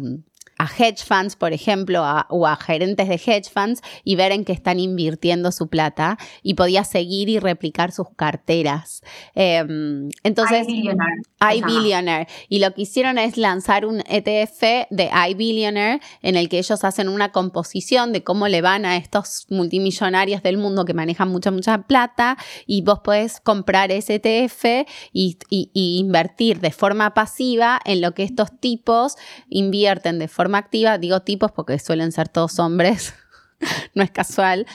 a 0.57 0.65
hedge 0.77 1.03
funds, 1.03 1.35
por 1.35 1.51
ejemplo, 1.53 2.03
a- 2.05 2.27
o 2.29 2.47
a 2.47 2.55
gerentes 2.55 3.09
de 3.09 3.15
hedge 3.15 3.49
funds 3.51 3.81
y 4.03 4.15
ver 4.15 4.31
en 4.31 4.45
qué 4.45 4.53
están 4.53 4.79
invirtiendo 4.79 5.51
su 5.51 5.67
plata 5.67 6.17
y 6.43 6.53
podías 6.53 6.89
seguir 6.89 7.27
y 7.29 7.39
replicar 7.39 7.91
sus 7.91 8.07
carteras. 8.15 9.01
Em, 9.33 10.09
entonces, 10.23 10.65
iBillionaire, 10.69 11.21
iBillionaire. 11.57 12.27
Y 12.49 12.59
lo 12.59 12.73
que 12.73 12.83
hicieron 12.83 13.17
es 13.17 13.37
lanzar 13.37 13.85
un 13.85 14.01
ETF 14.07 14.87
de 14.89 15.09
iBillionaire 15.29 15.99
en 16.21 16.35
el 16.37 16.47
que 16.49 16.57
ellos 16.59 16.83
hacen 16.83 17.09
una 17.09 17.31
composición 17.31 18.13
de 18.13 18.23
cómo 18.23 18.47
le 18.47 18.61
van 18.61 18.85
a 18.85 18.95
estos 18.97 19.45
multimillonarios 19.49 20.41
del 20.41 20.57
mundo 20.57 20.85
que 20.85 20.93
manejan 20.93 21.29
mucha, 21.29 21.51
mucha 21.51 21.83
plata 21.83 22.37
y 22.65 22.81
vos 22.81 22.99
podés 23.03 23.39
comprar 23.41 23.91
ese 23.91 24.15
ETF 24.15 24.85
y, 25.11 25.37
y- 25.49 25.69
y 25.73 25.97
invertir 25.99 26.59
de 26.61 26.71
forma 26.71 27.13
pasiva 27.13 27.79
en 27.83 27.99
lo 28.01 28.13
que 28.13 28.23
estos 28.23 28.57
tipos 28.59 29.15
invierten 29.49 30.17
de 30.19 30.27
forma 30.27 30.44
activa. 30.53 30.97
Digo 30.97 31.21
tipos 31.21 31.51
porque 31.51 31.79
suelen 31.79 32.11
ser 32.11 32.29
todos 32.29 32.59
hombres, 32.59 33.13
no 33.93 34.03
es 34.03 34.11
casual 34.11 34.65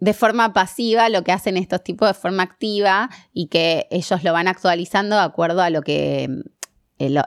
de 0.00 0.14
forma 0.14 0.52
pasiva 0.52 1.08
lo 1.10 1.22
que 1.22 1.32
hacen 1.32 1.56
estos 1.56 1.84
tipos 1.84 2.08
de 2.08 2.14
forma 2.14 2.42
activa 2.42 3.10
y 3.32 3.46
que 3.46 3.86
ellos 3.90 4.24
lo 4.24 4.32
van 4.32 4.48
actualizando 4.48 5.16
de 5.16 5.22
acuerdo 5.22 5.62
a 5.62 5.70
lo 5.70 5.82
que 5.82 6.42
eh, 6.98 7.22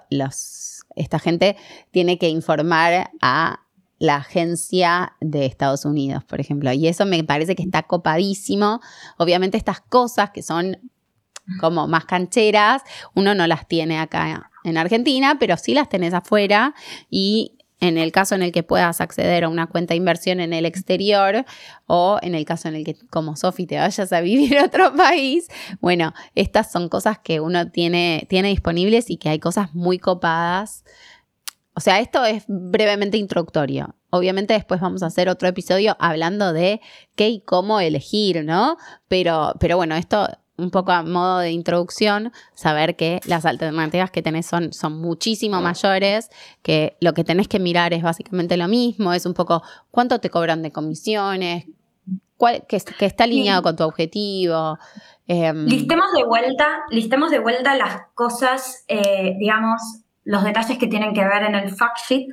esta 0.95 1.19
gente 1.19 1.55
tiene 1.91 2.17
que 2.17 2.29
informar 2.29 3.11
a 3.21 3.59
la 3.99 4.17
agencia 4.17 5.13
de 5.21 5.45
Estados 5.45 5.85
Unidos, 5.85 6.23
por 6.25 6.41
ejemplo. 6.41 6.73
Y 6.73 6.87
eso 6.87 7.05
me 7.05 7.23
parece 7.23 7.55
que 7.55 7.63
está 7.63 7.83
copadísimo. 7.83 8.81
Obviamente 9.17 9.57
estas 9.57 9.79
cosas 9.79 10.31
que 10.31 10.41
son 10.41 10.91
como 11.59 11.87
más 11.87 12.05
cancheras, 12.05 12.81
uno 13.15 13.35
no 13.35 13.47
las 13.47 13.67
tiene 13.67 13.99
acá 13.99 14.49
en 14.63 14.77
Argentina, 14.77 15.37
pero 15.39 15.57
sí 15.57 15.73
las 15.73 15.89
tenés 15.89 16.13
afuera 16.13 16.73
y 17.09 17.57
en 17.83 17.97
el 17.97 18.13
caso 18.13 18.33
en 18.33 18.43
el 18.43 18.53
que 18.53 18.63
puedas 18.63 19.01
acceder 19.01 19.43
a 19.43 19.49
una 19.49 19.67
cuenta 19.67 19.93
de 19.93 19.97
inversión 19.97 20.39
en 20.39 20.53
el 20.53 20.65
exterior 20.65 21.43
o 21.85 22.17
en 22.21 22.33
el 22.33 22.45
caso 22.45 22.69
en 22.69 22.75
el 22.75 22.85
que 22.85 22.95
como 23.09 23.35
Sofi 23.35 23.65
te 23.65 23.77
vayas 23.77 24.13
a 24.13 24.21
vivir 24.21 24.57
a 24.59 24.65
otro 24.65 24.95
país, 24.95 25.49
bueno, 25.81 26.13
estas 26.33 26.71
son 26.71 26.87
cosas 26.87 27.19
que 27.19 27.41
uno 27.41 27.71
tiene, 27.71 28.25
tiene 28.29 28.47
disponibles 28.47 29.09
y 29.09 29.17
que 29.17 29.27
hay 29.27 29.39
cosas 29.39 29.75
muy 29.75 29.99
copadas. 29.99 30.85
O 31.75 31.81
sea, 31.81 31.99
esto 31.99 32.23
es 32.23 32.45
brevemente 32.47 33.17
introductorio. 33.17 33.95
Obviamente 34.11 34.53
después 34.53 34.79
vamos 34.79 35.03
a 35.03 35.07
hacer 35.07 35.27
otro 35.27 35.49
episodio 35.49 35.97
hablando 35.99 36.53
de 36.53 36.79
qué 37.15 37.27
y 37.27 37.41
cómo 37.41 37.81
elegir, 37.81 38.45
¿no? 38.45 38.77
Pero, 39.09 39.55
pero 39.59 39.75
bueno, 39.75 39.97
esto 39.97 40.29
un 40.57 40.69
poco 40.69 40.91
a 40.91 41.01
modo 41.03 41.39
de 41.39 41.51
introducción, 41.51 42.31
saber 42.53 42.95
que 42.95 43.19
las 43.25 43.45
alternativas 43.45 44.11
que 44.11 44.21
tenés 44.21 44.45
son, 44.45 44.71
son 44.73 44.99
muchísimo 45.01 45.59
mayores, 45.61 46.29
que 46.61 46.95
lo 46.99 47.13
que 47.13 47.23
tenés 47.23 47.47
que 47.47 47.59
mirar 47.59 47.93
es 47.93 48.03
básicamente 48.03 48.55
lo 48.57 48.67
mismo, 48.67 49.13
es 49.13 49.25
un 49.25 49.33
poco 49.33 49.63
cuánto 49.91 50.19
te 50.19 50.29
cobran 50.29 50.61
de 50.61 50.71
comisiones, 50.71 51.65
cuál, 52.37 52.65
que, 52.67 52.79
que 52.79 53.05
está 53.05 53.23
alineado 53.23 53.63
con 53.63 53.75
tu 53.75 53.83
objetivo. 53.83 54.77
em, 55.27 55.65
Listemos 55.65 56.11
de 56.13 56.23
vuelta, 56.23 56.83
listemos 56.91 57.31
de 57.31 57.39
vuelta 57.39 57.75
las 57.75 58.03
cosas, 58.13 58.83
eh, 58.87 59.35
digamos, 59.39 59.81
los 60.23 60.43
detalles 60.43 60.77
que 60.77 60.87
tienen 60.87 61.13
que 61.13 61.23
ver 61.23 61.43
en 61.43 61.55
el 61.55 61.69
fact 61.71 61.97
sheet 62.07 62.27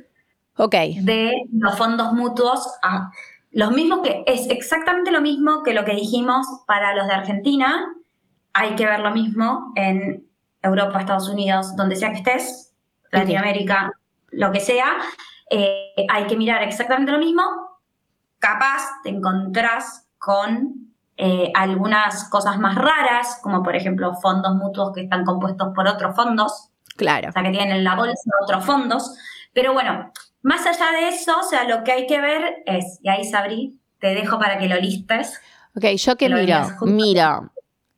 de 1.03 1.31
los 1.53 1.75
fondos 1.77 2.13
mutuos. 2.13 2.67
a- 2.83 3.09
los 3.53 3.71
mismos 3.71 3.99
que 4.01 4.23
es 4.27 4.47
exactamente 4.49 5.11
lo 5.11 5.19
mismo 5.21 5.61
que 5.63 5.73
lo 5.73 5.83
que 5.83 5.93
dijimos 5.93 6.45
para 6.67 6.95
los 6.95 7.07
de 7.07 7.13
Argentina. 7.13 7.85
Hay 8.53 8.75
que 8.75 8.85
ver 8.85 8.99
lo 8.99 9.11
mismo 9.11 9.71
en 9.75 10.27
Europa, 10.61 10.99
Estados 10.99 11.29
Unidos, 11.29 11.75
donde 11.75 11.95
sea 11.95 12.11
que 12.11 12.17
estés, 12.17 12.73
Latinoamérica, 13.11 13.91
lo 14.31 14.51
que 14.51 14.59
sea. 14.59 14.97
Eh, 15.49 16.05
hay 16.09 16.27
que 16.27 16.37
mirar 16.37 16.63
exactamente 16.63 17.11
lo 17.11 17.19
mismo. 17.19 17.43
Capaz 18.39 19.01
te 19.03 19.09
encontrás 19.09 20.07
con 20.17 20.93
eh, 21.17 21.51
algunas 21.55 22.29
cosas 22.29 22.59
más 22.59 22.75
raras, 22.75 23.39
como 23.41 23.63
por 23.63 23.75
ejemplo 23.75 24.13
fondos 24.15 24.55
mutuos 24.55 24.91
que 24.93 25.01
están 25.01 25.23
compuestos 25.23 25.69
por 25.75 25.87
otros 25.87 26.15
fondos 26.15 26.71
claro. 26.95 27.29
o 27.29 27.31
sea, 27.31 27.43
que 27.43 27.49
tienen 27.49 27.75
en 27.77 27.83
la 27.83 27.95
bolsa 27.95 28.29
otros 28.41 28.65
fondos. 28.65 29.15
Pero 29.53 29.73
bueno, 29.73 30.11
más 30.41 30.65
allá 30.65 30.91
de 30.91 31.09
eso, 31.09 31.37
o 31.39 31.43
sea, 31.43 31.65
lo 31.65 31.83
que 31.83 31.91
hay 31.91 32.07
que 32.07 32.21
ver 32.21 32.63
es, 32.65 32.99
y 33.01 33.09
ahí 33.09 33.23
Sabri, 33.25 33.79
te 33.99 34.07
dejo 34.15 34.39
para 34.39 34.57
que 34.57 34.67
lo 34.67 34.79
listes. 34.79 35.39
Ok, 35.75 35.85
yo 35.97 36.15
que 36.15 36.29
miro, 36.29 36.61
miro. 36.81 37.51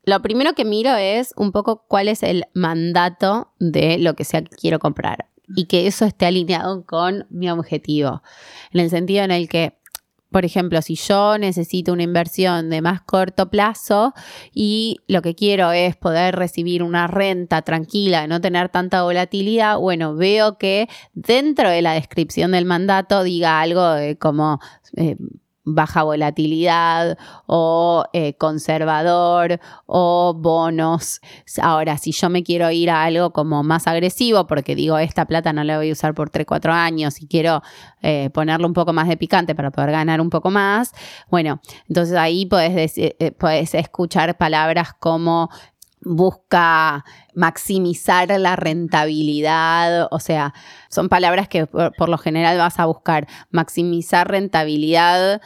Lo 0.06 0.20
primero 0.20 0.52
que 0.54 0.64
miro 0.64 0.94
es 0.96 1.32
un 1.36 1.52
poco 1.52 1.84
cuál 1.88 2.08
es 2.08 2.22
el 2.22 2.44
mandato 2.54 3.52
de 3.58 3.98
lo 3.98 4.14
que 4.14 4.24
sea 4.24 4.42
que 4.42 4.54
quiero 4.54 4.78
comprar 4.78 5.28
y 5.48 5.66
que 5.66 5.86
eso 5.86 6.04
esté 6.04 6.26
alineado 6.26 6.84
con 6.84 7.26
mi 7.30 7.50
objetivo. 7.50 8.22
En 8.72 8.80
el 8.80 8.90
sentido 8.90 9.24
en 9.24 9.30
el 9.30 9.48
que, 9.48 9.78
por 10.30 10.44
ejemplo, 10.44 10.82
si 10.82 10.96
yo 10.96 11.38
necesito 11.38 11.92
una 11.92 12.02
inversión 12.02 12.68
de 12.68 12.82
más 12.82 13.00
corto 13.02 13.48
plazo 13.50 14.12
y 14.52 15.00
lo 15.06 15.22
que 15.22 15.34
quiero 15.34 15.72
es 15.72 15.96
poder 15.96 16.36
recibir 16.36 16.82
una 16.82 17.06
renta 17.06 17.62
tranquila, 17.62 18.26
no 18.26 18.40
tener 18.40 18.68
tanta 18.68 19.02
volatilidad, 19.02 19.78
bueno, 19.78 20.14
veo 20.14 20.58
que 20.58 20.88
dentro 21.14 21.70
de 21.70 21.82
la 21.82 21.92
descripción 21.92 22.52
del 22.52 22.64
mandato 22.64 23.22
diga 23.22 23.60
algo 23.60 23.90
de 23.90 24.18
como 24.18 24.60
eh, 24.96 25.16
baja 25.64 26.02
volatilidad 26.02 27.16
o 27.46 28.04
eh, 28.12 28.34
conservador 28.36 29.60
o 29.86 30.34
bonos. 30.36 31.20
Ahora, 31.62 31.96
si 31.98 32.12
yo 32.12 32.28
me 32.30 32.42
quiero 32.42 32.70
ir 32.70 32.90
a 32.90 33.04
algo 33.04 33.32
como 33.32 33.62
más 33.62 33.86
agresivo, 33.86 34.46
porque 34.46 34.74
digo, 34.74 34.98
esta 34.98 35.24
plata 35.26 35.52
no 35.52 35.64
la 35.64 35.76
voy 35.78 35.90
a 35.90 35.92
usar 35.92 36.14
por 36.14 36.30
3, 36.30 36.46
4 36.46 36.72
años 36.72 37.20
y 37.22 37.26
quiero 37.26 37.62
eh, 38.02 38.30
ponerle 38.34 38.66
un 38.66 38.74
poco 38.74 38.92
más 38.92 39.08
de 39.08 39.16
picante 39.16 39.54
para 39.54 39.70
poder 39.70 39.90
ganar 39.90 40.20
un 40.20 40.30
poco 40.30 40.50
más, 40.50 40.92
bueno, 41.30 41.60
entonces 41.88 42.16
ahí 42.16 42.46
puedes, 42.46 42.74
decir- 42.74 43.16
eh, 43.18 43.32
puedes 43.32 43.74
escuchar 43.74 44.36
palabras 44.36 44.92
como 44.98 45.48
busca 46.04 47.04
maximizar 47.34 48.28
la 48.38 48.56
rentabilidad, 48.56 50.08
o 50.10 50.18
sea, 50.20 50.54
son 50.88 51.08
palabras 51.08 51.48
que 51.48 51.66
por, 51.66 52.08
lo 52.08 52.18
general 52.18 52.58
vas 52.58 52.78
a 52.78 52.86
buscar 52.86 53.26
maximizar 53.50 54.28
rentabilidad 54.30 55.40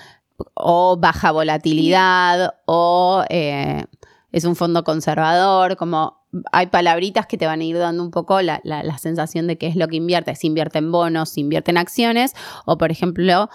o 0.54 0.96
baja 0.96 1.30
volatilidad 1.32 2.54
o 2.66 3.24
eh, 3.28 3.84
es 4.32 4.44
un 4.44 4.56
fondo 4.56 4.84
conservador, 4.84 5.76
como 5.76 6.18
hay 6.52 6.66
palabritas 6.66 7.26
que 7.26 7.38
te 7.38 7.46
van 7.46 7.60
a 7.60 7.64
ir 7.64 7.78
dando 7.78 8.02
un 8.02 8.10
poco 8.10 8.42
la, 8.42 8.60
la- 8.62 8.82
la 8.82 8.98
sensación 8.98 9.46
de 9.46 9.56
qué 9.56 9.66
es 9.66 9.76
lo 9.76 9.88
que 9.88 9.96
invierte, 9.96 10.34
si 10.36 10.46
invierte 10.46 10.78
en 10.78 10.92
bonos, 10.92 11.30
si 11.30 11.40
invierte 11.40 11.70
en 11.70 11.78
acciones 11.78 12.34
o 12.66 12.76
por 12.78 12.90
ejemplo 12.90 13.48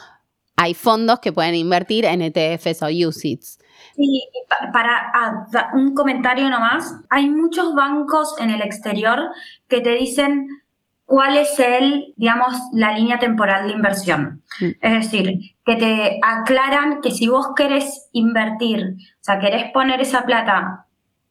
hay 0.55 0.73
fondos 0.73 1.19
que 1.19 1.31
pueden 1.33 1.55
invertir 1.55 2.05
en 2.05 2.21
ETFs 2.21 2.81
o 2.83 2.87
UCITS. 2.87 3.59
Y 3.95 4.23
pa- 4.49 4.71
para 4.71 5.11
ah, 5.13 5.47
un 5.73 5.93
comentario 5.93 6.49
nomás, 6.49 6.95
hay 7.09 7.29
muchos 7.29 7.75
bancos 7.75 8.35
en 8.39 8.49
el 8.49 8.61
exterior 8.61 9.29
que 9.67 9.81
te 9.81 9.91
dicen 9.91 10.47
cuál 11.05 11.37
es 11.37 11.59
el, 11.59 12.13
digamos, 12.15 12.55
la 12.71 12.93
línea 12.93 13.19
temporal 13.19 13.67
de 13.67 13.73
inversión. 13.73 14.41
Mm. 14.59 14.65
Es 14.81 14.93
decir, 14.93 15.39
que 15.65 15.75
te 15.75 16.19
aclaran 16.23 17.01
que 17.01 17.11
si 17.11 17.27
vos 17.27 17.49
querés 17.55 18.09
invertir, 18.13 18.95
o 18.97 19.23
sea, 19.23 19.39
querés 19.39 19.71
poner 19.71 20.01
esa 20.01 20.23
plata 20.23 20.85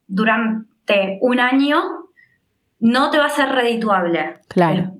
durante 0.06 1.18
un 1.20 1.40
año, 1.40 1.82
no 2.78 3.10
te 3.10 3.18
va 3.18 3.26
a 3.26 3.30
ser 3.30 3.48
redituable. 3.48 4.40
Claro. 4.48 4.92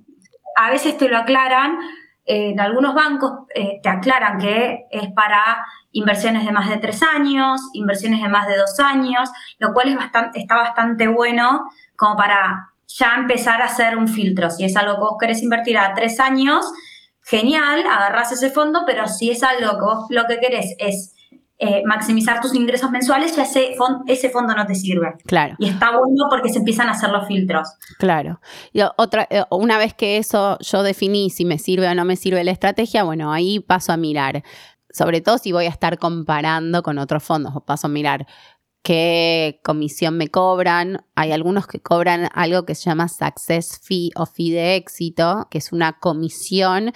A 0.57 0.71
veces 0.71 0.97
te 0.99 1.09
lo 1.09 1.19
aclaran, 1.19 1.79
en 2.25 2.61
algunos 2.61 2.95
bancos 2.95 3.33
eh, 3.55 3.81
te 3.83 3.89
aclaran 3.89 4.39
que 4.39 4.87
es 4.91 5.11
para 5.13 5.67
inversiones 5.91 6.45
de 6.45 6.53
más 6.53 6.69
de 6.69 6.79
tres 6.79 7.03
años, 7.03 7.61
inversiones 7.75 8.23
de 8.23 8.29
más 8.29 8.47
de 8.47 8.57
dos 8.57 8.79
años, 8.81 9.31
lo 9.59 9.73
cual 9.73 9.89
es 9.89 9.97
bastante, 9.97 10.39
está 10.39 10.57
bastante 10.57 11.09
bueno 11.09 11.69
como 11.97 12.17
para 12.17 12.71
ya 12.87 13.17
empezar 13.17 13.61
a 13.63 13.67
hacer 13.67 13.97
un 13.97 14.09
filtro. 14.09 14.51
Si 14.51 14.65
es 14.65 14.77
algo 14.77 14.95
que 14.95 15.01
vos 15.01 15.17
querés 15.19 15.43
invertir 15.43 15.79
a 15.79 15.95
tres 15.95 16.21
años, 16.21 16.65
genial, 17.23 17.85
agarrás 17.87 18.33
ese 18.33 18.51
fondo, 18.51 18.83
pero 18.87 19.09
si 19.09 19.31
es 19.31 19.43
algo 19.43 19.79
que 19.79 19.85
vos 19.85 20.07
lo 20.11 20.27
que 20.27 20.39
querés 20.39 20.75
es 20.79 21.15
eh, 21.63 21.83
maximizar 21.87 22.41
tus 22.41 22.55
ingresos 22.55 22.91
mensuales, 22.91 23.35
ya 23.37 23.45
ese, 23.45 23.75
ese 24.07 24.29
fondo 24.31 24.55
no 24.55 24.67
te 24.67 24.75
sirve. 24.75 25.15
Claro. 25.27 25.55
Y 25.59 25.69
está 25.69 25.91
bueno 25.97 26.25
porque 26.29 26.49
se 26.51 26.59
empiezan 26.59 26.89
a 26.89 26.93
hacer 26.93 27.11
los 27.11 27.27
filtros. 27.29 27.69
Claro. 27.99 28.41
Y 28.73 28.83
o- 28.83 28.93
otra, 28.97 29.27
eh, 29.31 29.45
una 29.51 29.79
vez 29.79 29.95
que 29.95 30.19
eso 30.19 30.59
yo 30.61 30.83
definí 30.83 31.31
si 31.31 31.45
me 31.45 31.59
sirve 31.59 31.89
o 31.89 31.95
no 31.95 32.05
me 32.05 32.17
sirve 32.17 32.43
la 32.45 32.51
estrategia, 32.51 33.05
bueno, 33.05 33.33
ahí 33.33 33.61
paso 33.61 33.93
a 33.93 33.97
mirar. 33.97 34.43
Sobre 34.91 35.23
todo 35.23 35.39
si 35.39 35.53
voy 35.53 35.65
a 35.65 35.71
estar 35.71 35.97
comparando 35.99 36.83
con 36.83 36.99
otros 36.99 37.23
fondos, 37.23 37.55
paso 37.65 37.87
a 37.87 37.91
mirar 37.91 38.27
qué 38.83 39.61
comisión 39.63 40.17
me 40.17 40.29
cobran. 40.29 41.05
Hay 41.15 41.33
algunos 41.33 41.67
que 41.67 41.81
cobran 41.81 42.29
algo 42.35 42.65
que 42.65 42.75
se 42.75 42.85
llama 42.85 43.09
Success 43.09 43.81
Fee 43.83 44.11
o 44.17 44.27
Fee 44.27 44.51
de 44.51 44.77
éxito, 44.77 45.47
que 45.51 45.59
es 45.59 45.73
una 45.73 45.99
comisión 45.99 46.93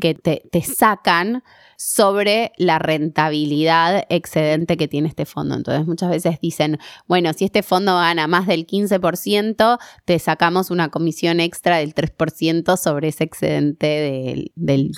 que 0.00 0.14
te, 0.14 0.42
te 0.50 0.62
sacan 0.62 1.42
sobre 1.76 2.52
la 2.56 2.78
rentabilidad 2.78 4.06
excedente 4.08 4.76
que 4.76 4.88
tiene 4.88 5.08
este 5.08 5.26
fondo. 5.26 5.54
Entonces 5.54 5.86
muchas 5.86 6.10
veces 6.10 6.40
dicen, 6.40 6.78
bueno, 7.06 7.32
si 7.34 7.44
este 7.44 7.62
fondo 7.62 7.94
gana 7.96 8.26
más 8.26 8.46
del 8.46 8.66
15%, 8.66 9.78
te 10.04 10.18
sacamos 10.18 10.70
una 10.70 10.88
comisión 10.88 11.40
extra 11.40 11.76
del 11.76 11.94
3% 11.94 12.76
sobre 12.76 13.08
ese 13.08 13.24
excedente 13.24 13.86
del, 13.86 14.52
del 14.54 14.92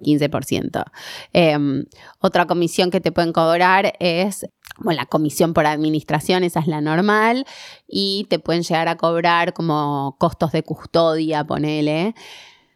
15%. 0.00 0.84
Eh, 1.32 1.84
otra 2.20 2.46
comisión 2.46 2.90
que 2.90 3.00
te 3.00 3.12
pueden 3.12 3.32
cobrar 3.32 3.92
es, 4.00 4.46
bueno, 4.78 5.00
la 5.00 5.06
comisión 5.06 5.54
por 5.54 5.66
administración, 5.66 6.44
esa 6.44 6.60
es 6.60 6.66
la 6.66 6.80
normal, 6.80 7.44
y 7.86 8.26
te 8.30 8.38
pueden 8.38 8.62
llegar 8.62 8.88
a 8.88 8.96
cobrar 8.96 9.52
como 9.52 10.16
costos 10.18 10.52
de 10.52 10.62
custodia, 10.62 11.44
ponele, 11.44 12.14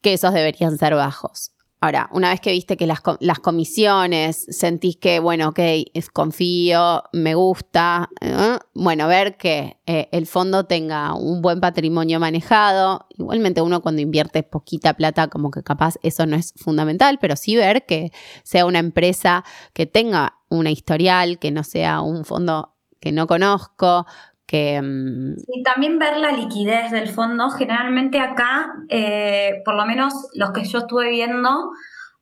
que 0.03 0.13
esos 0.15 0.35
deberían 0.35 0.77
ser 0.79 0.95
bajos. 0.95 1.54
Ahora, 1.85 2.09
una 2.13 2.31
vez 2.31 2.41
que 2.41 2.51
viste 2.51 2.79
que 2.79 2.87
las, 2.87 3.03
co- 3.03 3.19
las 3.21 3.41
comisiones, 3.41 4.47
sentís 4.49 4.97
que, 4.97 5.21
bueno, 5.21 5.49
ok, 5.51 5.59
es- 5.93 6.09
confío, 6.09 7.03
me 7.13 7.35
gusta, 7.35 8.09
¿eh? 8.23 8.57
bueno, 8.73 9.07
ver 9.07 9.37
que 9.37 9.77
eh, 9.85 10.09
el 10.11 10.27
fondo 10.27 10.65
tenga 10.65 11.13
un 11.13 11.43
buen 11.43 11.61
patrimonio 11.61 12.19
manejado. 12.19 13.07
Igualmente 13.11 13.61
uno 13.61 13.83
cuando 13.83 14.01
invierte 14.01 14.43
poquita 14.43 14.95
plata, 14.95 15.29
como 15.29 15.51
que 15.51 15.63
capaz 15.63 15.97
eso 16.03 16.25
no 16.25 16.37
es 16.37 16.55
fundamental, 16.57 17.19
pero 17.21 17.37
sí 17.37 17.55
ver 17.55 17.85
que 17.85 18.13
sea 18.45 18.65
una 18.65 18.79
empresa 18.79 19.45
que 19.75 19.85
tenga 19.85 20.39
una 20.49 20.71
historial, 20.71 21.39
que 21.39 21.51
no 21.51 21.65
sea 21.65 22.01
un 22.01 22.25
fondo 22.25 22.77
que 22.99 23.13
no 23.13 23.27
conozco, 23.27 24.07
que... 24.47 24.81
mm, 24.81 25.35
Y 25.53 25.63
también 25.63 25.99
ver 25.99 26.17
la 26.19 26.33
liquidez 26.33 26.91
del 26.91 27.09
fondo. 27.09 27.51
Generalmente 27.51 28.21
acá, 28.21 28.73
eh, 28.89 29.63
por 29.65 29.75
lo 29.75 29.87
menos 29.87 30.13
los 30.35 30.53
que 30.53 30.65
yo 30.65 30.79
estuve 30.81 31.11
viendo 31.11 31.71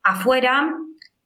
afuera, 0.02 0.74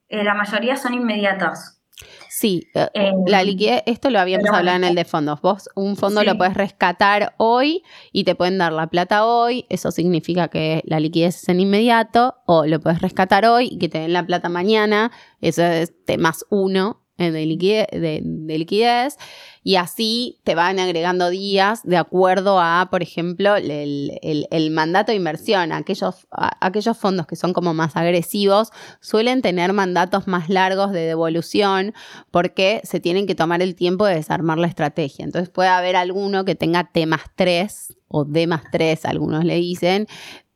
eh, 0.09 0.25
la 0.25 0.35
mayoría 0.35 0.77
son 0.77 0.95
inmediatas. 0.95 1.81
Sí, 2.29 2.69
eh, 2.75 3.13
la 3.27 3.43
liquidez, 3.43 3.83
esto 3.87 4.11
lo 4.11 4.21
habíamos 4.21 4.45
pero 4.45 4.57
hablado 4.57 4.77
en 4.77 4.85
el 4.85 4.95
de 4.95 5.07
fondos. 5.07 5.41
Vos 5.41 5.71
un 5.75 5.97
fondo 5.97 6.21
Sí. 6.21 6.27
lo 6.27 6.37
puedes 6.37 6.53
rescatar 6.53 7.33
hoy 7.39 7.83
y 8.13 8.25
te 8.25 8.35
pueden 8.35 8.59
dar 8.59 8.75
la 8.75 8.89
plata 8.89 9.25
hoy. 9.25 9.65
Eso 9.71 9.91
significa 9.91 10.49
que 10.49 10.83
la 10.85 11.01
liquidez 11.01 11.37
es 11.43 11.49
en 11.49 11.61
inmediato. 11.61 12.35
O 12.45 12.67
lo 12.67 12.81
puedes 12.81 13.01
rescatar 13.01 13.47
hoy 13.47 13.69
y 13.73 13.79
que 13.79 13.89
te 13.89 14.01
den 14.01 14.13
la 14.13 14.27
plata 14.27 14.51
mañana. 14.51 15.11
Eso 15.41 15.63
es 15.63 15.95
más 16.19 16.45
uno 16.51 17.06
de 17.17 17.47
liquidez, 17.47 17.87
de, 17.91 18.21
de 18.23 18.59
liquidez. 18.59 19.17
y 19.63 19.77
así 19.77 20.39
te 20.45 20.55
van 20.55 20.79
agregando 20.79 21.31
días 21.31 21.81
de 21.83 21.97
acuerdo 21.97 22.61
a, 22.61 22.89
por 22.91 23.03
ejemplo, 23.03 23.57
el, 23.57 24.71
mandato 24.71 25.13
de 25.13 25.17
inversión. 25.17 25.73
Aquellos, 25.73 26.27
aquellos 26.31 26.97
fondos 26.97 27.27
que 27.27 27.37
son 27.37 27.53
como 27.53 27.75
más 27.75 27.97
agresivos 27.97 28.71
suelen 29.01 29.43
tener 29.43 29.73
mandatos 29.73 30.27
más 30.27 30.49
largos 30.49 30.93
de 30.93 31.01
devolución 31.01 31.95
porque 32.31 32.81
se 32.85 33.01
tienen 33.01 33.27
que 33.27 33.35
tomar 33.35 33.63
el 33.63 33.75
tiempo 33.75 34.05
de 34.05 34.17
desarmar 34.17 34.59
la 34.59 34.67
estrategia. 34.67 35.25
Entonces 35.25 35.49
puede 35.49 35.71
haber 35.71 35.97
alguno 35.97 36.45
que 36.45 36.55
tenga 36.55 36.91
T 36.93 37.07
más 37.07 37.23
3 37.35 37.97
o 38.09 38.25
D 38.25 38.47
más 38.47 38.63
3, 38.71 39.05
algunos 39.07 39.45
le 39.45 39.57
dicen, 39.57 40.07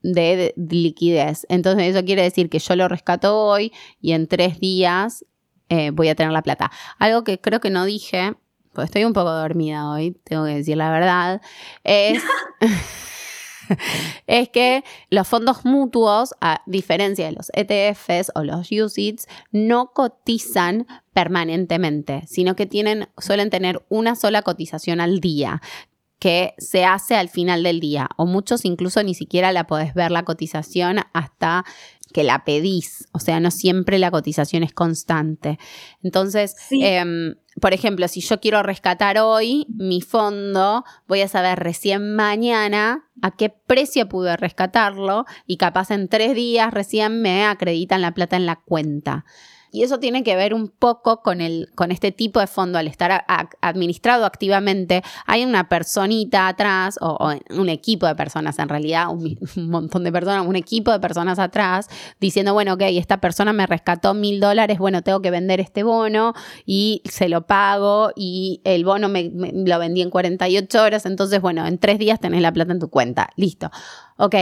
de, 0.03 0.55
liquidez. 0.57 1.47
Entonces 1.49 1.95
eso 1.95 2.05
quiere 2.05 2.23
decir 2.23 2.49
que 2.49 2.59
yo 2.59 2.77
lo 2.77 2.89
rescato 2.89 3.39
hoy 3.39 3.73
y 4.01 4.13
en 4.13 4.27
tres 4.27 4.61
días 4.61 5.25
eh, 5.71 5.91
voy 5.91 6.09
a 6.09 6.15
tener 6.15 6.33
la 6.33 6.43
plata. 6.43 6.71
Algo 6.99 7.25
que 7.25 7.41
creo 7.41 7.61
que 7.61 7.71
no 7.71 7.85
dije, 7.87 8.35
pues 8.73 8.87
estoy 8.87 9.05
un 9.05 9.13
poco 9.13 9.31
dormida 9.33 9.89
hoy, 9.91 10.13
tengo 10.25 10.45
que 10.45 10.57
decir 10.57 10.77
la 10.77 10.91
verdad, 10.91 11.41
es... 11.85 12.23
es 14.27 14.49
que 14.49 14.83
los 15.11 15.29
fondos 15.29 15.65
mutuos, 15.65 16.35
a 16.41 16.61
diferencia 16.67 17.27
de 17.27 17.33
los 17.33 17.53
ETFs 17.55 18.33
o 18.35 18.43
los 18.43 18.71
UCITS, 18.73 19.29
no 19.53 19.93
cotizan 19.93 20.89
permanentemente, 21.13 22.25
sino 22.27 22.57
que 22.57 22.67
tienen, 22.67 23.09
suelen 23.19 23.49
tener 23.49 23.85
una 23.89 24.17
sola 24.17 24.43
cotización 24.43 25.01
al 25.01 25.21
día 25.21 25.63
que 26.19 26.55
se 26.59 26.85
hace 26.85 27.15
al 27.15 27.31
final 27.31 27.63
del 27.63 27.81
día, 27.81 28.09
o 28.17 28.27
muchos 28.27 28.65
incluso 28.65 29.03
ni 29.03 29.15
siquiera 29.15 29.53
la 29.53 29.67
podés 29.67 29.95
ver 29.95 30.11
la 30.11 30.25
cotización 30.25 30.99
hasta 31.15 31.65
que 32.13 32.25
la 32.25 32.45
pedís, 32.45 33.09
o 33.13 33.19
sea, 33.19 33.41
no 33.41 33.51
siempre 33.51 33.99
la 33.99 34.11
cotización 34.11 34.63
es 34.63 34.73
constante. 34.73 35.59
Entonces, 36.03 36.57
em, 36.71 37.37
por 37.61 37.73
ejemplo, 37.73 38.09
si 38.09 38.21
yo 38.21 38.41
quiero 38.41 38.63
rescatar 38.63 39.19
hoy 39.19 39.67
mi 39.69 40.01
fondo, 40.01 40.85
voy 41.07 41.21
a 41.21 41.29
saber 41.29 41.59
recién 41.59 42.15
mañana 42.15 43.09
a 43.23 43.31
qué 43.33 43.51
precio 43.51 44.09
pude 44.09 44.37
rescatarlo 44.37 45.25
y 45.47 45.57
capaz 45.57 45.91
en 45.91 46.09
tres 46.09 46.35
días 46.35 46.73
recién 46.73 47.23
me 47.23 47.45
acreditan 47.45 48.03
la 48.03 48.15
plata 48.15 48.37
en 48.37 48.47
la 48.47 48.57
cuenta. 48.57 49.25
Y 49.73 49.83
eso 49.85 49.99
tiene 49.99 50.23
que 50.23 50.35
ver 50.37 50.53
un 50.53 50.69
poco 50.69 51.23
con, 51.23 51.41
el, 51.41 51.71
con 51.75 51.93
este 51.93 52.13
tipo 52.13 52.41
de 52.41 52.47
fondo, 52.47 52.79
al 52.79 52.89
estar 52.89 53.25
administrado 53.61 54.25
activamente, 54.25 55.03
hay 55.27 55.45
una 55.45 55.69
personita 55.69 56.49
atrás, 56.49 56.99
o, 57.01 57.33
un 57.51 57.69
equipo 57.69 58.07
de 58.07 58.15
personas 58.15 58.59
en 58.59 58.69
realidad, 58.69 59.09
un, 59.11 59.39
montón 59.57 60.05
de 60.05 60.13
personas, 60.13 60.47
un 60.47 60.57
equipo 60.57 60.91
de 60.91 60.99
personas 60.99 61.39
atrás, 61.39 61.89
diciendo, 62.21 62.53
bueno, 62.53 62.75
ok, 62.75 62.83
esta 62.83 63.21
persona 63.21 63.53
me 63.53 63.67
rescató 63.67 64.15
mil 64.15 64.41
dólares, 64.41 64.79
bueno, 64.79 65.03
tengo 65.03 65.23
que 65.23 65.31
vender 65.31 65.61
este 65.61 65.83
bono 65.83 66.35
y 66.67 67.03
se 67.05 67.29
lo 67.29 67.47
pago 67.47 68.11
y 68.17 68.61
el 68.65 68.85
bono 68.85 69.09
me, 69.09 69.31
lo 69.33 69.79
vendí 69.79 70.03
en 70.03 70.11
48 70.11 70.83
horas, 70.83 71.07
entonces, 71.07 71.41
bueno, 71.41 71.67
en 71.67 71.79
tres 71.79 71.99
días 71.99 72.19
tenés 72.19 72.43
la 72.43 72.53
plata 72.53 72.73
en 72.73 72.81
tu 72.81 72.91
cuenta, 72.91 73.31
listo. 73.37 73.71
Ok, 74.17 74.35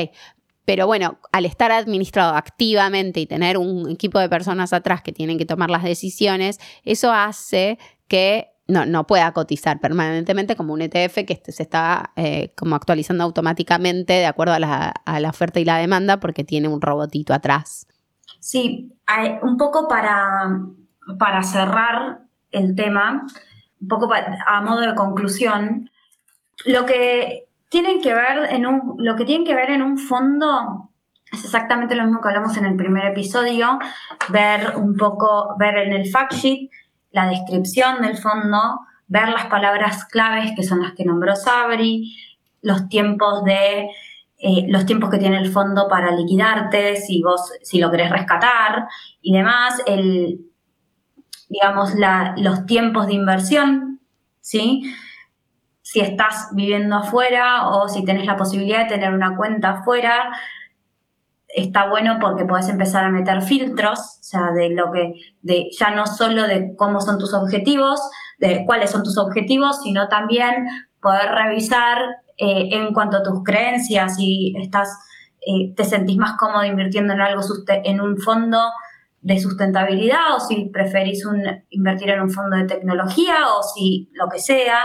pero 0.68 0.86
bueno, 0.86 1.16
al 1.32 1.46
estar 1.46 1.72
administrado 1.72 2.36
activamente 2.36 3.20
y 3.20 3.26
tener 3.26 3.56
un 3.56 3.88
equipo 3.88 4.18
de 4.18 4.28
personas 4.28 4.74
atrás 4.74 5.00
que 5.00 5.12
tienen 5.12 5.38
que 5.38 5.46
tomar 5.46 5.70
las 5.70 5.82
decisiones, 5.82 6.60
eso 6.84 7.10
hace 7.10 7.78
que 8.06 8.50
no, 8.66 8.84
no 8.84 9.06
pueda 9.06 9.32
cotizar 9.32 9.80
permanentemente 9.80 10.56
como 10.56 10.74
un 10.74 10.82
ETF 10.82 11.24
que 11.26 11.40
se 11.42 11.62
está 11.62 12.12
eh, 12.16 12.52
como 12.54 12.76
actualizando 12.76 13.24
automáticamente 13.24 14.12
de 14.12 14.26
acuerdo 14.26 14.52
a 14.52 14.58
la, 14.58 15.30
oferta 15.30 15.58
y 15.58 15.64
la 15.64 15.78
demanda 15.78 16.20
porque 16.20 16.44
tiene 16.44 16.68
un 16.68 16.82
robotito 16.82 17.32
atrás. 17.32 17.86
Sí, 18.38 18.92
un 19.40 19.56
poco 19.56 19.88
para, 19.88 20.54
para 21.18 21.44
cerrar 21.44 22.24
el 22.50 22.74
tema, 22.74 23.26
un 23.80 23.88
poco 23.88 24.10
a 24.12 24.60
modo 24.60 24.82
de 24.82 24.94
conclusión, 24.94 25.90
lo 26.66 26.84
que 26.84 27.47
tienen 27.68 28.00
que 28.00 28.14
ver 28.14 28.48
en 28.50 28.66
un, 28.66 28.94
lo 28.98 29.16
que 29.16 29.24
tienen 29.24 29.46
que 29.46 29.54
ver 29.54 29.70
en 29.70 29.82
un 29.82 29.98
fondo 29.98 30.90
es 31.30 31.44
exactamente 31.44 31.94
lo 31.94 32.04
mismo 32.04 32.20
que 32.20 32.28
hablamos 32.28 32.56
en 32.56 32.64
el 32.64 32.76
primer 32.76 33.06
episodio, 33.06 33.78
ver 34.30 34.76
un 34.76 34.96
poco, 34.96 35.56
ver 35.58 35.76
en 35.76 35.92
el 35.92 36.08
fact 36.08 36.32
sheet 36.32 36.70
la 37.10 37.26
descripción 37.28 38.00
del 38.00 38.16
fondo, 38.16 38.80
ver 39.08 39.28
las 39.28 39.46
palabras 39.46 40.04
claves 40.06 40.52
que 40.56 40.62
son 40.62 40.80
las 40.80 40.92
que 40.92 41.04
nombró 41.04 41.36
Sabri, 41.36 42.16
los 42.62 42.88
tiempos 42.88 43.44
de 43.44 43.90
eh, 44.40 44.66
los 44.68 44.86
tiempos 44.86 45.10
que 45.10 45.18
tiene 45.18 45.38
el 45.38 45.50
fondo 45.50 45.88
para 45.88 46.12
liquidarte, 46.12 46.96
si 46.96 47.20
vos, 47.22 47.52
si 47.62 47.80
lo 47.80 47.90
querés 47.90 48.10
rescatar 48.10 48.86
y 49.20 49.32
demás, 49.36 49.82
el, 49.86 50.46
digamos, 51.48 51.94
la, 51.96 52.34
los 52.38 52.64
tiempos 52.64 53.08
de 53.08 53.14
inversión, 53.14 54.00
¿sí? 54.40 54.84
Si 55.90 56.00
estás 56.00 56.50
viviendo 56.52 56.96
afuera 56.96 57.70
o 57.70 57.88
si 57.88 58.04
tenés 58.04 58.26
la 58.26 58.36
posibilidad 58.36 58.80
de 58.80 58.90
tener 58.90 59.10
una 59.10 59.38
cuenta 59.38 59.70
afuera, 59.70 60.30
está 61.48 61.88
bueno 61.88 62.18
porque 62.20 62.44
puedes 62.44 62.68
empezar 62.68 63.06
a 63.06 63.08
meter 63.08 63.40
filtros, 63.40 63.98
o 63.98 64.22
sea, 64.22 64.50
de 64.52 64.68
lo 64.68 64.92
que, 64.92 65.14
de 65.40 65.70
ya 65.78 65.90
no 65.92 66.06
solo 66.06 66.46
de 66.46 66.74
cómo 66.76 67.00
son 67.00 67.18
tus 67.18 67.32
objetivos, 67.32 68.02
de 68.38 68.66
cuáles 68.66 68.90
son 68.90 69.02
tus 69.02 69.16
objetivos, 69.16 69.80
sino 69.82 70.08
también 70.08 70.66
poder 71.00 71.30
revisar 71.30 71.96
eh, 72.36 72.68
en 72.70 72.92
cuanto 72.92 73.16
a 73.16 73.22
tus 73.22 73.42
creencias, 73.42 74.16
si 74.16 74.54
estás, 74.58 74.90
eh, 75.40 75.72
te 75.74 75.84
sentís 75.84 76.18
más 76.18 76.36
cómodo 76.36 76.66
invirtiendo 76.66 77.14
en 77.14 77.22
algo, 77.22 77.40
en 77.66 78.02
un 78.02 78.18
fondo 78.18 78.60
de 79.22 79.40
sustentabilidad, 79.40 80.34
o 80.36 80.40
si 80.40 80.66
preferís 80.66 81.24
un, 81.24 81.40
invertir 81.70 82.10
en 82.10 82.20
un 82.20 82.30
fondo 82.30 82.58
de 82.58 82.64
tecnología, 82.64 83.46
o 83.56 83.62
si 83.62 84.10
lo 84.12 84.28
que 84.28 84.38
sea, 84.38 84.80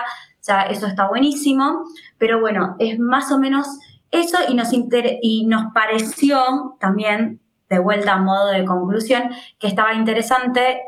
sea, 0.45 0.63
eso 0.63 0.87
está 0.87 1.07
buenísimo, 1.07 1.83
pero 2.17 2.39
bueno, 2.39 2.75
es 2.79 2.99
más 2.99 3.31
o 3.31 3.39
menos 3.39 3.67
eso 4.11 4.37
y 4.47 4.53
nos, 4.53 4.69
y 4.73 5.45
nos 5.45 5.73
pareció 5.73 6.75
también, 6.79 7.39
de 7.69 7.79
vuelta 7.79 8.13
a 8.13 8.17
modo 8.17 8.47
de 8.49 8.65
conclusión, 8.65 9.31
que 9.57 9.67
estaba 9.67 9.93
interesante 9.93 10.81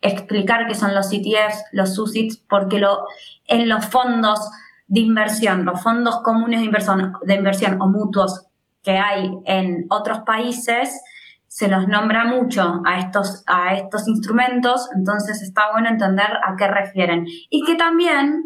explicar 0.00 0.66
qué 0.68 0.74
son 0.74 0.94
los 0.94 1.10
ETFs, 1.12 1.64
los 1.72 1.98
UCITS, 1.98 2.36
porque 2.48 2.78
lo, 2.78 3.06
en 3.46 3.68
los 3.68 3.86
fondos 3.86 4.38
de 4.86 5.00
inversión, 5.00 5.64
los 5.64 5.82
fondos 5.82 6.20
comunes 6.22 6.60
de 6.60 6.66
inversión, 6.66 7.14
de 7.22 7.34
inversión 7.34 7.80
o 7.80 7.88
mutuos 7.88 8.46
que 8.82 8.98
hay 8.98 9.30
en 9.46 9.86
otros 9.88 10.20
países, 10.20 11.00
se 11.48 11.68
los 11.68 11.88
nombra 11.88 12.24
mucho 12.24 12.82
a 12.84 12.98
estos, 12.98 13.44
a 13.46 13.74
estos 13.74 14.06
instrumentos, 14.08 14.88
entonces 14.94 15.40
está 15.40 15.72
bueno 15.72 15.88
entender 15.88 16.26
a 16.46 16.54
qué 16.56 16.68
refieren. 16.68 17.26
Y 17.48 17.64
que 17.64 17.76
también 17.76 18.44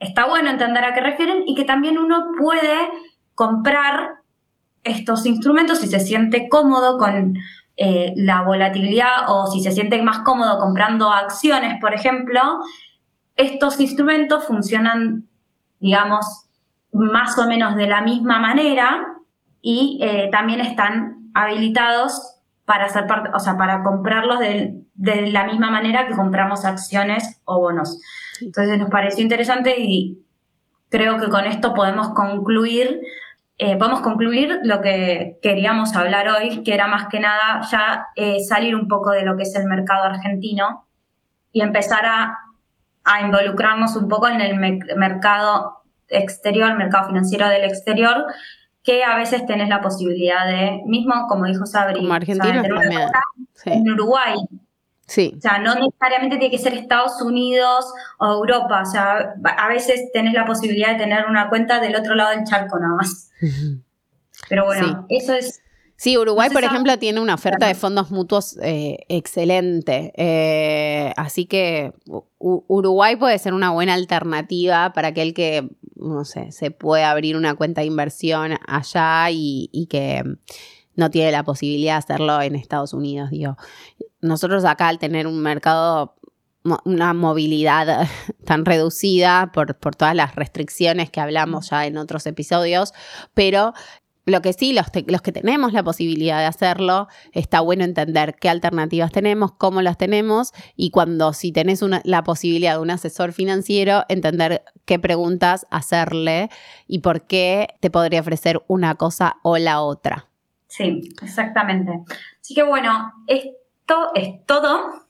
está 0.00 0.26
bueno 0.26 0.50
entender 0.50 0.82
a 0.82 0.94
qué 0.94 1.00
refieren 1.00 1.44
y 1.46 1.54
que 1.54 1.64
también 1.64 1.98
uno 1.98 2.32
puede 2.38 2.76
comprar 3.34 4.20
estos 4.82 5.26
instrumentos 5.26 5.78
si 5.78 5.86
se 5.86 6.00
siente 6.00 6.48
cómodo 6.48 6.98
con 6.98 7.36
eh, 7.76 8.12
la 8.16 8.42
volatilidad 8.42 9.28
o 9.28 9.46
si 9.46 9.62
se 9.62 9.72
siente 9.72 10.02
más 10.02 10.20
cómodo 10.20 10.58
comprando 10.58 11.12
acciones, 11.12 11.78
por 11.80 11.94
ejemplo, 11.94 12.40
estos 13.36 13.78
instrumentos 13.80 14.44
funcionan, 14.44 15.28
digamos, 15.78 16.46
más 16.92 17.38
o 17.38 17.46
menos 17.46 17.76
de 17.76 17.86
la 17.86 18.00
misma 18.00 18.38
manera 18.38 19.06
y 19.62 19.98
eh, 20.02 20.28
también 20.32 20.60
están 20.60 21.30
habilitados 21.34 22.36
para 22.64 22.86
hacer 22.86 23.06
parte, 23.06 23.30
o 23.34 23.38
sea, 23.38 23.56
para 23.56 23.82
comprarlos 23.82 24.38
de, 24.38 24.82
de 24.94 25.30
la 25.30 25.44
misma 25.44 25.70
manera 25.70 26.06
que 26.06 26.14
compramos 26.14 26.64
acciones 26.64 27.40
o 27.44 27.60
bonos. 27.60 28.00
Entonces 28.40 28.78
nos 28.78 28.90
pareció 28.90 29.22
interesante 29.22 29.74
y 29.78 30.24
creo 30.88 31.18
que 31.18 31.28
con 31.28 31.44
esto 31.44 31.74
podemos 31.74 32.10
concluir, 32.10 33.00
eh, 33.58 33.76
podemos 33.76 34.00
concluir 34.00 34.60
lo 34.62 34.80
que 34.80 35.38
queríamos 35.42 35.94
hablar 35.94 36.28
hoy, 36.28 36.62
que 36.62 36.74
era 36.74 36.86
más 36.86 37.08
que 37.08 37.20
nada 37.20 37.60
ya 37.70 38.06
eh, 38.16 38.40
salir 38.40 38.74
un 38.74 38.88
poco 38.88 39.10
de 39.10 39.24
lo 39.24 39.36
que 39.36 39.42
es 39.44 39.54
el 39.54 39.66
mercado 39.66 40.04
argentino 40.04 40.86
y 41.52 41.62
empezar 41.62 42.04
a, 42.06 42.38
a 43.04 43.20
involucrarnos 43.22 43.96
un 43.96 44.08
poco 44.08 44.28
en 44.28 44.40
el 44.40 44.58
mercado 44.96 45.82
exterior, 46.08 46.70
el 46.70 46.78
mercado 46.78 47.08
financiero 47.08 47.48
del 47.48 47.64
exterior, 47.64 48.26
que 48.82 49.04
a 49.04 49.16
veces 49.16 49.46
tenés 49.46 49.68
la 49.68 49.80
posibilidad 49.80 50.46
de, 50.46 50.80
mismo 50.86 51.26
como 51.28 51.44
dijo 51.44 51.66
Sabri, 51.66 52.00
como 52.00 52.14
argentino 52.14 52.62
en 53.66 53.90
Uruguay, 53.90 54.36
Sí. 55.10 55.34
O 55.36 55.40
sea, 55.40 55.58
no 55.58 55.74
necesariamente 55.74 56.38
tiene 56.38 56.52
que 56.52 56.62
ser 56.62 56.72
Estados 56.72 57.20
Unidos 57.20 57.84
o 58.20 58.32
Europa. 58.32 58.82
O 58.82 58.86
sea, 58.86 59.34
a 59.44 59.68
veces 59.68 60.08
tenés 60.12 60.34
la 60.34 60.46
posibilidad 60.46 60.92
de 60.92 60.98
tener 60.98 61.26
una 61.26 61.48
cuenta 61.48 61.80
del 61.80 61.96
otro 61.96 62.14
lado 62.14 62.30
del 62.30 62.44
charco 62.44 62.78
nada 62.78 62.94
más. 62.94 63.32
Pero 64.48 64.66
bueno, 64.66 65.06
eso 65.08 65.34
es... 65.34 65.62
Sí, 65.96 66.16
Uruguay, 66.16 66.48
por 66.50 66.62
ejemplo, 66.62 66.96
tiene 66.98 67.20
una 67.20 67.34
oferta 67.34 67.66
de 67.66 67.74
fondos 67.74 68.12
mutuos 68.12 68.56
eh, 68.62 68.98
excelente. 69.08 70.12
Eh, 70.16 71.12
así 71.16 71.44
que 71.44 71.92
Uruguay 72.38 73.16
puede 73.16 73.36
ser 73.40 73.52
una 73.52 73.70
buena 73.70 73.94
alternativa 73.94 74.92
para 74.92 75.08
aquel 75.08 75.34
que, 75.34 75.68
no 75.96 76.24
sé, 76.24 76.52
se 76.52 76.70
puede 76.70 77.02
abrir 77.02 77.36
una 77.36 77.56
cuenta 77.56 77.80
de 77.80 77.88
inversión 77.88 78.52
allá 78.68 79.28
y, 79.30 79.70
y 79.72 79.86
que 79.86 80.22
no 80.94 81.10
tiene 81.10 81.32
la 81.32 81.42
posibilidad 81.42 81.94
de 81.94 81.98
hacerlo 81.98 82.40
en 82.40 82.54
Estados 82.54 82.94
Unidos, 82.94 83.30
digo 83.30 83.56
nosotros 84.20 84.64
acá 84.64 84.88
al 84.88 84.98
tener 84.98 85.26
un 85.26 85.40
mercado 85.40 86.16
una 86.84 87.14
movilidad 87.14 88.06
tan 88.44 88.64
reducida 88.64 89.50
por, 89.52 89.76
por, 89.76 89.96
todas 89.96 90.14
las 90.14 90.34
restricciones 90.36 91.10
que 91.10 91.20
hablamos 91.20 91.70
ya 91.70 91.86
en 91.86 91.96
otros 91.96 92.26
episodios, 92.26 92.92
pero 93.32 93.72
lo 94.26 94.42
que 94.42 94.52
sí, 94.52 94.72
los, 94.72 94.86
los, 95.06 95.22
que 95.22 95.32
tenemos 95.32 95.72
la 95.72 95.82
posibilidad 95.82 96.38
de 96.38 96.44
hacerlo, 96.44 97.08
está 97.32 97.60
bueno 97.60 97.84
entender 97.84 98.36
qué 98.40 98.48
alternativas 98.48 99.10
tenemos, 99.10 99.52
cómo 99.52 99.82
las 99.82 99.96
tenemos 99.96 100.52
y 100.76 100.90
cuando 100.90 101.32
si 101.32 101.52
tenés 101.52 101.82
una, 101.82 102.00
la 102.04 102.22
posibilidad 102.22 102.74
de 102.74 102.80
un 102.80 102.90
asesor 102.90 103.32
financiero, 103.32 104.04
entender 104.08 104.62
qué 104.84 104.98
preguntas 104.98 105.66
hacerle 105.70 106.50
y 106.86 107.00
por 107.00 107.26
qué 107.26 107.68
te 107.80 107.90
podría 107.90 108.20
ofrecer 108.20 108.62
una 108.68 108.94
cosa 108.94 109.36
o 109.42 109.56
la 109.58 109.80
otra. 109.80 110.26
Sí, 110.68 111.08
exactamente. 111.22 111.90
Así 112.40 112.54
que 112.54 112.62
bueno, 112.62 113.12
esto 113.90 114.10
es 114.14 114.46
todo. 114.46 115.02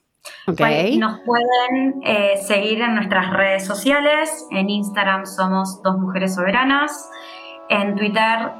Okay. 0.47 0.97
Nos 0.97 1.19
pueden 1.21 2.01
eh, 2.03 2.41
seguir 2.41 2.81
en 2.81 2.95
nuestras 2.95 3.31
redes 3.31 3.65
sociales. 3.65 4.47
En 4.51 4.69
Instagram 4.69 5.25
somos 5.25 5.81
Dos 5.83 5.97
Mujeres 5.97 6.35
Soberanas. 6.35 7.09
En 7.69 7.95
Twitter 7.95 8.51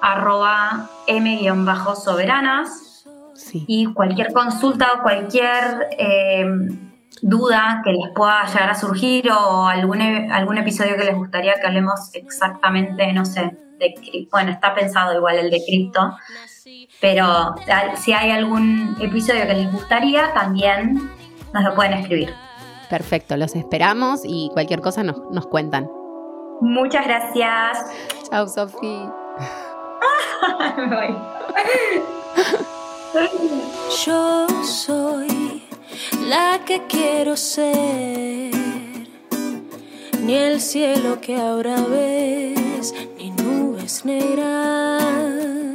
arroba 0.00 0.88
m-soberanas. 1.06 3.04
Y 3.52 3.92
cualquier 3.92 4.32
consulta 4.32 4.88
o 4.98 5.02
cualquier 5.02 5.88
eh, 5.98 6.46
duda 7.22 7.82
que 7.84 7.92
les 7.92 8.10
pueda 8.14 8.46
llegar 8.46 8.70
a 8.70 8.74
surgir 8.74 9.30
o 9.30 9.66
algún, 9.66 10.00
e, 10.00 10.28
algún 10.32 10.58
episodio 10.58 10.96
que 10.96 11.04
les 11.04 11.14
gustaría 11.14 11.54
que 11.54 11.66
hablemos 11.66 12.10
exactamente, 12.14 13.12
no 13.12 13.26
sé, 13.26 13.56
de 13.78 13.94
bueno, 14.30 14.52
está 14.52 14.74
pensado 14.74 15.14
igual 15.14 15.36
el 15.36 15.50
de 15.50 15.62
cripto, 15.66 16.16
pero 17.00 17.54
si 17.96 18.12
hay 18.12 18.30
algún 18.30 18.96
episodio 19.00 19.46
que 19.46 19.54
les 19.54 19.72
gustaría, 19.72 20.32
también 20.32 21.10
nos 21.52 21.64
lo 21.64 21.74
pueden 21.74 21.94
escribir. 21.94 22.32
Perfecto, 22.88 23.36
los 23.36 23.56
esperamos 23.56 24.20
y 24.24 24.50
cualquier 24.52 24.80
cosa 24.80 25.02
nos, 25.02 25.20
nos 25.30 25.46
cuentan. 25.46 25.90
Muchas 26.60 27.06
gracias. 27.06 27.78
Chao, 28.30 28.48
Sofía. 28.48 29.12
Yo 34.04 34.46
soy 34.64 35.62
la 36.28 36.60
que 36.64 36.82
quiero 36.86 37.36
ser, 37.36 38.52
ni 40.20 40.34
el 40.34 40.60
cielo 40.60 41.20
que 41.20 41.36
ahora 41.36 41.76
ves, 41.88 42.94
ni 43.18 43.30
nubes 43.30 44.04
negras 44.04 45.65